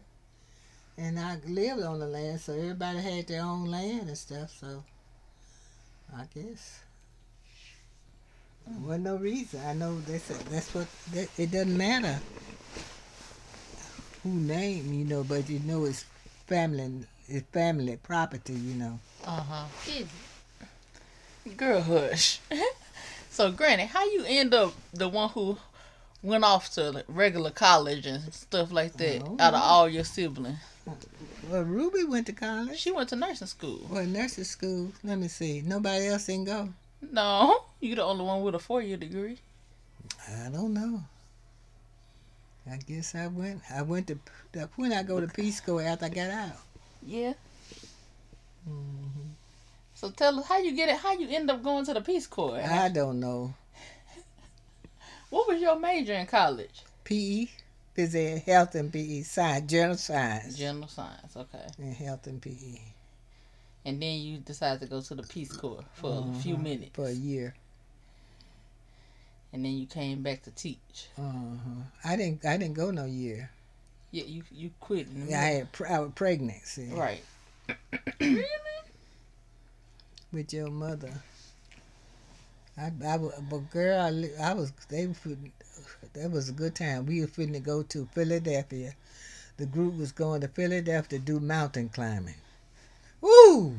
and 0.98 1.18
I 1.20 1.36
lived 1.46 1.82
on 1.82 1.98
the 2.00 2.06
land, 2.06 2.40
so 2.40 2.52
everybody 2.52 3.00
had 3.00 3.26
their 3.28 3.42
own 3.42 3.66
land 3.66 4.08
and 4.08 4.18
stuff. 4.18 4.56
So, 4.58 4.82
I 6.16 6.24
guess 6.34 6.80
wasn't 8.66 9.04
no 9.04 9.16
reason. 9.16 9.60
I 9.66 9.74
know 9.74 10.00
that's 10.00 10.28
that's 10.28 10.74
what 10.74 10.86
that, 11.12 11.28
it 11.38 11.50
doesn't 11.50 11.76
matter 11.76 12.20
who 14.22 14.30
name, 14.30 14.92
you 14.92 15.04
know, 15.04 15.24
but 15.24 15.48
you 15.48 15.58
know 15.60 15.84
it's 15.84 16.04
family, 16.46 17.04
it's 17.28 17.46
family 17.50 17.96
property, 18.02 18.52
you 18.52 18.74
know. 18.74 18.98
Uh 19.24 19.42
huh. 19.42 19.64
Girl, 21.56 21.80
hush. 21.80 22.38
so, 23.30 23.50
Granny, 23.50 23.86
how 23.86 24.04
you 24.04 24.24
end 24.26 24.54
up 24.54 24.74
the 24.92 25.08
one 25.08 25.30
who 25.30 25.58
went 26.22 26.44
off 26.44 26.70
to 26.74 27.04
regular 27.08 27.50
college 27.50 28.06
and 28.06 28.32
stuff 28.32 28.70
like 28.70 28.92
that 28.94 29.22
Oh, 29.24 29.36
out 29.40 29.54
of 29.54 29.62
all 29.62 29.88
your 29.88 30.04
siblings? 30.04 30.58
Well, 31.48 31.62
Ruby 31.62 32.04
went 32.04 32.26
to 32.26 32.32
college. 32.32 32.78
She 32.78 32.92
went 32.92 33.08
to 33.08 33.16
nursing 33.16 33.48
school. 33.48 33.86
Well, 33.90 34.04
nursing 34.06 34.44
school. 34.44 34.92
Let 35.02 35.18
me 35.18 35.28
see. 35.28 35.62
Nobody 35.62 36.06
else 36.06 36.26
didn't 36.26 36.44
go. 36.44 36.68
No, 37.10 37.64
you 37.80 37.94
the 37.94 38.02
only 38.04 38.24
one 38.24 38.42
with 38.42 38.54
a 38.54 38.58
four 38.58 38.80
year 38.82 38.96
degree. 38.96 39.38
I 40.28 40.48
don't 40.48 40.72
know. 40.72 41.02
I 42.70 42.76
guess 42.76 43.14
I 43.14 43.26
went. 43.26 43.60
I 43.72 43.82
went 43.82 44.06
to 44.08 44.18
when 44.76 44.92
I 44.92 45.02
go 45.02 45.20
to 45.20 45.26
Peace 45.26 45.60
Corps 45.60 45.82
after 45.82 46.06
I 46.06 46.08
got 46.10 46.30
out. 46.30 46.56
Yeah. 47.04 47.32
hmm 48.64 49.30
So 49.94 50.10
tell 50.10 50.38
us 50.38 50.46
how 50.46 50.58
you 50.58 50.72
get 50.76 50.88
it. 50.88 50.96
How 50.96 51.12
you 51.12 51.28
end 51.28 51.50
up 51.50 51.62
going 51.62 51.84
to 51.86 51.94
the 51.94 52.00
Peace 52.00 52.26
Corps? 52.26 52.60
I 52.62 52.88
don't 52.88 53.18
know. 53.18 53.54
What 55.30 55.48
was 55.48 55.60
your 55.60 55.78
major 55.78 56.12
in 56.12 56.26
college? 56.26 56.82
PE, 57.04 57.46
physical 57.94 58.38
health 58.40 58.74
and 58.74 58.92
PE, 58.92 59.22
science, 59.22 59.70
general 59.70 59.96
science, 59.96 60.56
General 60.56 60.88
science. 60.88 61.36
Okay. 61.36 61.66
and 61.78 61.94
health 61.96 62.26
and 62.26 62.40
PE 62.40 62.78
And 63.84 64.00
then 64.00 64.18
you 64.20 64.38
decided 64.38 64.80
to 64.80 64.86
go 64.86 65.00
to 65.00 65.14
the 65.14 65.22
Peace 65.24 65.52
Corps 65.52 65.84
for 65.94 66.26
a 66.30 66.34
few 66.40 66.56
minutes, 66.56 66.92
for 66.94 67.06
a 67.06 67.12
year. 67.12 67.54
and 69.52 69.64
then 69.64 69.72
you 69.72 69.86
came 69.86 70.22
back 70.22 70.42
to 70.44 70.50
teach. 70.52 71.08
Uh-huh. 71.18 71.82
I 72.04 72.16
didn't. 72.16 72.44
I 72.44 72.56
didn't 72.56 72.74
go 72.74 72.90
no 72.90 73.04
year. 73.06 73.50
Yeah, 74.12 74.24
you 74.24 74.42
you 74.52 74.70
quit. 74.80 75.08
Yeah, 75.26 75.40
I 75.40 75.44
had. 75.44 75.68
I 75.88 75.98
was 76.00 76.12
pregnant. 76.14 76.62
See, 76.64 76.86
Right. 76.92 77.22
Really? 78.20 78.44
With 80.32 80.52
your 80.52 80.70
mother. 80.70 81.12
I, 82.78 82.90
I, 83.06 83.18
but 83.18 83.70
girl, 83.70 84.00
I, 84.00 84.30
I 84.42 84.54
was, 84.54 84.72
they 84.88 85.06
were, 85.06 85.14
that 86.14 86.30
was 86.30 86.48
a 86.48 86.52
good 86.52 86.74
time. 86.74 87.04
We 87.04 87.20
were 87.20 87.26
finna 87.26 87.62
go 87.62 87.82
to 87.82 88.08
Philadelphia. 88.14 88.94
The 89.58 89.66
group 89.66 89.98
was 89.98 90.10
going 90.10 90.40
to 90.40 90.48
Philadelphia 90.48 91.18
to 91.18 91.24
do 91.24 91.38
mountain 91.38 91.90
climbing. 91.90 92.36
Woo! 93.52 93.74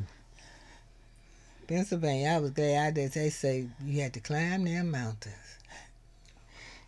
Pennsylvania, 1.67 2.29
I 2.29 2.37
was 2.37 2.51
glad 2.51 2.87
I 2.87 2.91
did. 2.91 3.11
They 3.13 3.29
say 3.29 3.67
you 3.83 4.01
had 4.01 4.13
to 4.13 4.19
climb 4.19 4.65
them 4.65 4.91
mountains. 4.91 5.35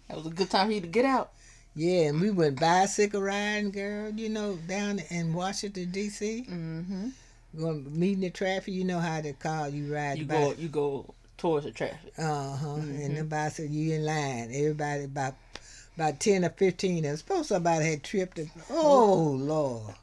That 0.08 0.18
was 0.18 0.28
a 0.28 0.30
good 0.30 0.52
time 0.52 0.68
for 0.68 0.74
you 0.74 0.82
to 0.82 0.88
get 0.88 1.06
out. 1.06 1.32
Yeah, 1.76 2.10
and 2.10 2.22
we 2.22 2.30
went 2.30 2.60
bicycle 2.60 3.22
riding, 3.22 3.72
girl, 3.72 4.12
you 4.12 4.30
know, 4.30 4.58
down 4.68 5.00
in 5.10 5.34
Washington, 5.34 5.90
D.C. 5.92 6.46
Mm-hmm. 6.48 7.10
Going 7.58 8.00
meeting 8.00 8.22
the 8.22 8.30
traffic, 8.30 8.74
you 8.74 8.84
know 8.84 9.00
how 9.00 9.20
the 9.22 9.34
car 9.34 9.68
you 9.70 9.94
ride. 9.94 10.18
You 10.20 10.26
the 10.26 10.34
go 10.34 10.54
you 10.54 10.68
go 10.68 11.14
towards 11.38 11.66
the 11.66 11.72
traffic. 11.72 12.14
Uh 12.18 12.56
huh. 12.56 12.76
And 12.76 13.12
Mhm. 13.14 13.18
the 13.18 13.24
bicycle, 13.24 13.72
you 13.72 13.96
in 13.96 14.06
line. 14.06 14.52
Everybody 14.54 15.06
about 15.06 15.36
about 15.96 16.20
ten 16.20 16.46
or 16.46 16.50
fifteen. 16.50 17.06
I 17.06 17.16
suppose 17.16 17.48
somebody 17.48 17.86
had 17.86 18.04
tripped. 18.04 18.38
And, 18.40 18.52
oh 18.70 19.36
Lord! 19.40 19.96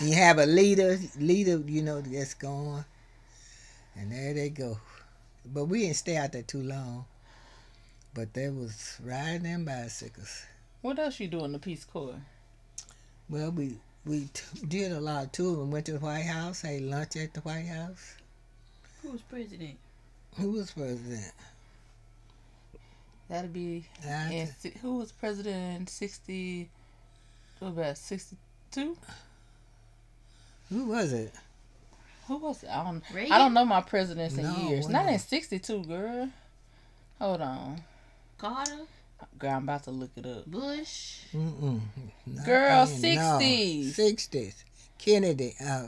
You 0.00 0.14
have 0.14 0.38
a 0.38 0.46
leader, 0.46 0.98
leader, 1.18 1.58
you 1.66 1.82
know 1.82 2.00
that's 2.00 2.34
going, 2.34 2.84
and 3.96 4.12
there 4.12 4.34
they 4.34 4.48
go. 4.50 4.78
But 5.44 5.66
we 5.66 5.80
didn't 5.82 5.96
stay 5.96 6.16
out 6.16 6.32
there 6.32 6.42
too 6.42 6.62
long. 6.62 7.04
But 8.14 8.32
they 8.34 8.48
was 8.48 8.98
riding 9.04 9.42
them 9.44 9.64
bicycles. 9.64 10.44
What 10.82 10.98
else 10.98 11.20
you 11.20 11.28
do 11.28 11.44
in 11.44 11.52
the 11.52 11.58
Peace 11.58 11.84
Corps? 11.84 12.14
Well, 13.28 13.50
we 13.50 13.78
we 14.04 14.28
t- 14.32 14.66
did 14.66 14.92
a 14.92 15.00
lot 15.00 15.24
of 15.24 15.32
touring. 15.32 15.70
Went 15.70 15.86
to 15.86 15.92
the 15.92 15.98
White 16.00 16.24
House. 16.24 16.62
Had 16.62 16.82
lunch 16.82 17.16
at 17.16 17.34
the 17.34 17.40
White 17.40 17.66
House. 17.66 18.16
who 19.02 19.12
was 19.12 19.22
president? 19.22 19.78
Who 20.36 20.52
was 20.52 20.70
president? 20.70 21.32
That'd 23.28 23.52
be 23.52 23.84
I 24.04 24.08
and 24.32 24.54
si- 24.58 24.74
who 24.82 24.96
was 24.98 25.12
president 25.12 25.80
in 25.80 25.86
sixty? 25.86 26.68
What 27.58 27.68
about 27.68 27.98
sixty 27.98 28.36
two? 28.70 28.96
Who 30.70 30.84
was 30.86 31.12
it? 31.12 31.32
Who 32.28 32.38
was 32.38 32.62
it? 32.62 32.70
I 32.70 32.82
don't. 32.84 33.02
Reagan? 33.12 33.32
I 33.32 33.38
don't 33.38 33.54
know 33.54 33.64
my 33.64 33.80
presidents 33.80 34.36
in 34.36 34.44
No, 34.44 34.68
years. 34.68 34.88
Not 34.88 35.06
in 35.06 35.18
sixty 35.18 35.58
two, 35.58 35.84
girl. 35.84 36.28
Hold 37.20 37.40
on, 37.40 37.82
Carter, 38.36 38.80
girl. 39.38 39.50
I'm 39.52 39.62
about 39.62 39.84
to 39.84 39.90
look 39.90 40.10
it 40.16 40.26
up. 40.26 40.46
Bush. 40.46 41.18
Mm-mm. 41.34 41.80
Not 42.26 42.44
Girl, 42.46 42.86
then, 42.86 43.14
no. 43.14 43.38
60s. 43.40 43.84
60s. 43.94 44.54
Kennedy. 44.98 45.54
Uh, 45.64 45.86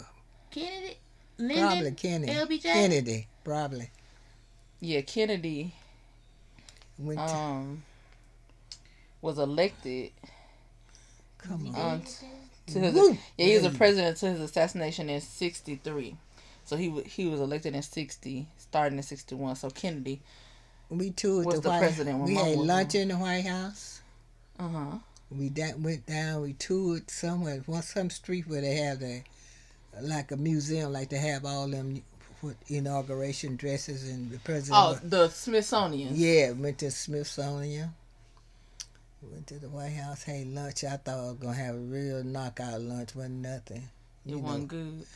Kennedy, 0.51 0.97
probably 1.39 1.93
Kennedy. 1.93 2.33
LBJ? 2.33 2.63
Kennedy, 2.63 3.27
probably. 3.45 3.91
Yeah, 4.81 5.01
Kennedy 5.03 5.75
Went 6.99 7.19
to, 7.19 7.35
um 7.35 7.83
was 9.21 9.39
elected 9.39 10.13
come 11.39 11.75
on. 11.75 12.03
To 12.69 12.81
his, 12.81 12.95
Woo! 12.95 13.19
yeah 13.37 13.47
he 13.47 13.55
was 13.55 13.65
a 13.65 13.71
president 13.71 14.17
to 14.19 14.31
his 14.31 14.41
assassination 14.41 15.11
in 15.11 15.21
'63. 15.21 16.17
So 16.65 16.77
he 16.77 16.91
he 17.03 17.27
was 17.27 17.41
elected 17.41 17.75
in 17.75 17.83
'60, 17.83 18.49
starting 18.59 18.99
in 18.99 19.03
'61. 19.05 19.57
So 19.57 19.71
Kennedy, 19.71 20.21
We 20.91 21.11
toured 21.11 21.47
was 21.47 21.57
the, 21.57 21.63
the 21.63 21.69
White 21.71 21.81
president 21.81 22.19
when 22.19 22.29
We 22.29 22.35
had 22.37 22.59
lunch 22.59 22.95
in 22.95 23.09
the 23.09 23.17
White 23.17 23.47
House. 23.47 24.01
uh 24.59 24.69
huh. 24.69 24.99
We 25.31 25.51
da- 25.51 25.75
went 25.79 26.07
down. 26.07 26.43
We 26.43 26.55
toured 26.55 27.11
somewhere, 27.11 27.63
one 27.67 27.83
some 27.83 28.11
street 28.11 28.49
where 28.49 28.63
they 28.63 28.77
have 28.77 29.01
the 29.01 29.23
like 30.01 30.31
a 30.31 30.37
museum, 30.37 30.93
like 30.93 31.11
they 31.11 31.19
have 31.19 31.45
all 31.45 31.69
them 31.69 32.03
what, 32.41 32.57
inauguration 32.69 33.57
dresses 33.57 34.09
and 34.09 34.31
the 34.31 34.39
president. 34.39 34.77
Oh, 34.77 34.99
the 35.03 35.29
Smithsonian. 35.29 36.15
Yeah, 36.15 36.53
went 36.53 36.79
to 36.79 36.91
Smithsonian. 36.91 37.95
Went 39.23 39.47
to 39.49 39.59
the 39.59 39.69
White 39.69 39.91
House, 39.95 40.23
had 40.23 40.47
lunch. 40.49 40.85
I 40.85 40.97
thought 40.97 41.19
I 41.19 41.23
was 41.31 41.37
gonna 41.39 41.55
have 41.55 41.75
a 41.75 41.79
real 41.79 42.23
knockout 42.25 42.81
lunch. 42.81 43.15
wasn't 43.15 43.37
nothing. 43.43 43.89
it 44.25 44.31
You 44.31 44.37
know, 44.37 44.43
wasn't 44.43 44.69
good. 44.69 45.07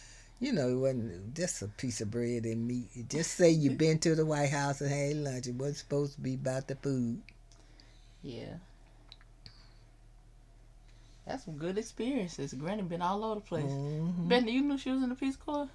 you 0.41 0.53
know, 0.53 0.69
it 0.69 0.75
wasn't 0.77 1.35
just 1.35 1.63
a 1.63 1.69
piece 1.69 2.01
of 2.01 2.11
bread 2.11 2.45
and 2.45 2.67
meat. 2.67 2.89
It 2.95 3.09
just 3.09 3.33
say 3.33 3.51
you've 3.51 3.79
been 3.87 3.99
to 4.01 4.15
the 4.15 4.27
White 4.27 4.51
House 4.51 4.81
and 4.81 4.91
had 4.91 5.17
lunch. 5.17 5.47
It 5.47 5.55
wasn't 5.55 5.77
supposed 5.79 6.15
to 6.17 6.21
be 6.21 6.35
about 6.35 6.67
the 6.69 6.75
food. 6.77 7.21
Yeah. 8.23 8.55
That's 11.27 11.45
some 11.45 11.57
good 11.57 11.79
experiences. 11.79 12.53
Granny 12.55 12.83
been 12.83 13.03
all 13.03 13.25
over 13.25 13.37
the 13.37 13.41
place. 13.47 13.65
Mhm. 13.71 14.29
Benny, 14.29 14.53
you 14.53 14.63
knew 14.63 14.77
she 14.79 14.91
was 14.91 15.03
in 15.05 15.09
the 15.11 15.15
Peace 15.15 15.37
Corps? 15.37 15.69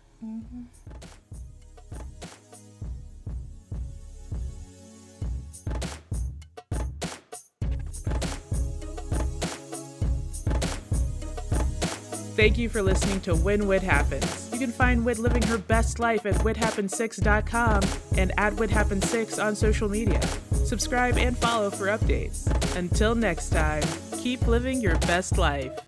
Thank 12.38 12.60
you 12.60 12.70
for 12.70 12.84
listening 12.84 13.20
to 13.22 13.34
When 13.34 13.66
Wit 13.66 13.82
Happens. 13.82 14.52
You 14.54 14.60
can 14.60 14.72
find 14.72 15.04
Wit 15.04 15.18
living 15.18 15.42
her 15.48 15.58
best 15.58 15.98
life 15.98 16.24
at 16.28 16.36
withhappens6.com 16.36 17.82
and 18.16 18.32
at 18.38 18.54
withhappens6 18.54 19.44
on 19.44 19.56
social 19.56 19.90
media. 19.90 20.22
Subscribe 20.52 21.18
and 21.18 21.36
follow 21.36 21.72
for 21.72 21.88
updates. 21.88 22.46
Until 22.76 23.16
next 23.16 23.50
time, 23.50 23.82
keep 24.20 24.46
living 24.46 24.80
your 24.82 25.00
best 25.00 25.40
life. 25.40 25.87